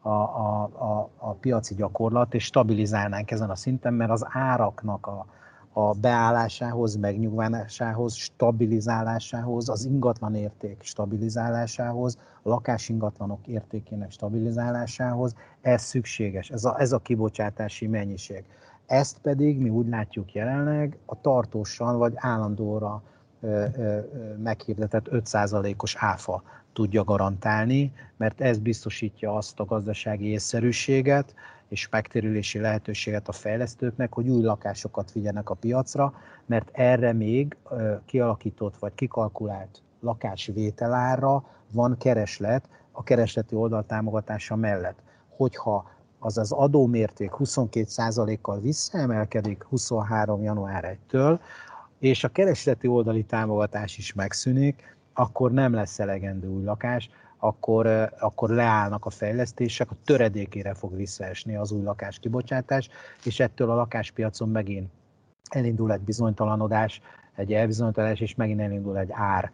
[0.00, 5.26] a, a, a, a piaci gyakorlat, és stabilizálnánk ezen a szinten, mert az áraknak a,
[5.72, 16.64] a beállásához, megnyugvásához, stabilizálásához, az ingatlan érték stabilizálásához, a lakásingatlanok értékének stabilizálásához, ez szükséges, ez
[16.64, 18.44] a, ez a kibocsátási mennyiség.
[18.86, 23.02] Ezt pedig mi úgy látjuk jelenleg a tartósan vagy állandóra
[23.40, 23.98] ö, ö,
[24.42, 26.42] meghirdetett 5%-os áfa
[26.72, 31.34] tudja garantálni, mert ez biztosítja azt a gazdasági észszerűséget
[31.70, 36.14] és megtérülési lehetőséget a fejlesztőknek, hogy új lakásokat vigyenek a piacra,
[36.46, 37.56] mert erre még
[38.04, 44.98] kialakított vagy kikalkulált lakásvételárra van kereslet a keresleti oldal támogatása mellett.
[45.28, 50.42] Hogyha az az adómérték 22%-kal visszaemelkedik 23.
[50.42, 51.38] január 1-től,
[51.98, 57.10] és a keresleti oldali támogatás is megszűnik, akkor nem lesz elegendő új lakás,
[57.40, 62.88] akkor, akkor leállnak a fejlesztések, a töredékére fog visszaesni az új lakás kibocsátás,
[63.24, 64.90] és ettől a lakáspiacon megint
[65.50, 67.00] elindul egy bizonytalanodás,
[67.34, 69.52] egy elbizonytalanodás, és megint elindul egy ár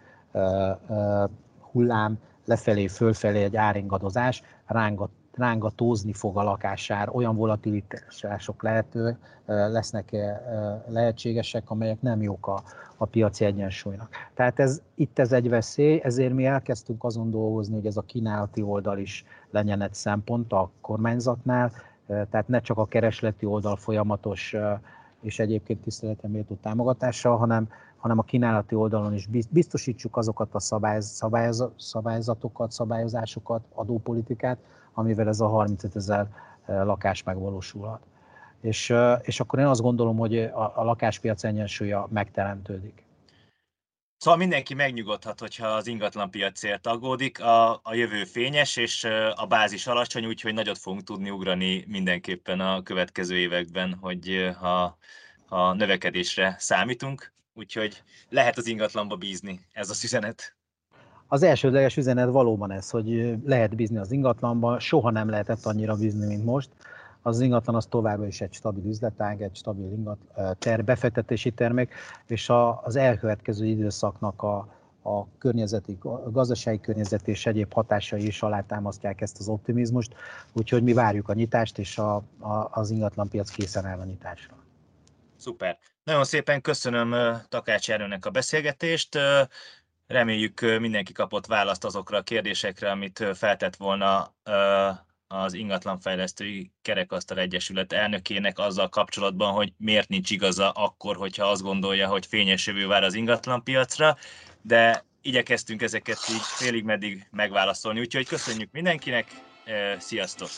[1.73, 10.17] hullám, lefelé, fölfelé egy áringadozás, rángat rángatózni fog a lakásár, olyan volatilitások lehető, lesznek
[10.89, 12.63] lehetségesek, amelyek nem jók a,
[12.97, 14.09] a piaci egyensúlynak.
[14.35, 18.63] Tehát ez, itt ez egy veszély, ezért mi elkezdtünk azon dolgozni, hogy ez a kínálati
[18.63, 21.73] oldal is legyen egy szempont a kormányzatnál,
[22.07, 24.55] tehát ne csak a keresleti oldal folyamatos
[25.21, 27.69] és egyébként tiszteletem méltó támogatással, hanem,
[28.07, 34.59] hanem a kínálati oldalon is biztosítsuk azokat a szabályz, szabályz, szabályzatokat, szabályozásokat, adópolitikát,
[34.95, 36.29] amivel ez a 35 ezer
[36.67, 38.01] lakás megvalósulhat.
[38.61, 43.05] És, és akkor én azt gondolom, hogy a, a lakáspiac egyensúlya megteremtődik.
[44.17, 47.41] Szóval mindenki megnyugodhat, hogyha az ingatlan piacért aggódik.
[47.41, 49.05] A, a jövő fényes, és
[49.35, 54.99] a bázis alacsony, úgyhogy nagyot fogunk tudni ugrani mindenképpen a következő években, hogy ha,
[55.47, 57.35] ha növekedésre számítunk.
[57.57, 60.57] Úgyhogy lehet az ingatlanba bízni, ez az üzenet.
[61.29, 66.27] Az elsődleges üzenet valóban ez, hogy lehet bízni az ingatlanba, soha nem lehetett annyira bízni,
[66.27, 66.71] mint most.
[67.23, 70.19] Az ingatlan az továbbra is egy stabil üzletág, egy stabil ingat,
[70.59, 71.93] ter, befektetési termék,
[72.27, 74.57] és a, az elkövetkező időszaknak a,
[75.03, 80.15] a környezeti, a gazdasági környezet és egyéb hatásai is alátámasztják ezt az optimizmust,
[80.53, 84.55] úgyhogy mi várjuk a nyitást, és a, a, az ingatlanpiac készen áll a nyitásra.
[85.37, 85.79] Szuper.
[86.07, 89.19] Nagyon szépen köszönöm Takács Erőnek a beszélgetést.
[90.07, 94.35] Reméljük mindenki kapott választ azokra a kérdésekre, amit feltett volna
[95.29, 102.09] az ingatlanfejlesztői kerekasztal egyesület elnökének azzal kapcsolatban, hogy miért nincs igaza akkor, hogyha azt gondolja,
[102.09, 104.17] hogy fényes jövő vár az ingatlanpiacra,
[104.63, 109.27] de igyekeztünk ezeket így félig meddig megválaszolni, úgyhogy köszönjük mindenkinek,
[109.99, 110.49] sziasztok!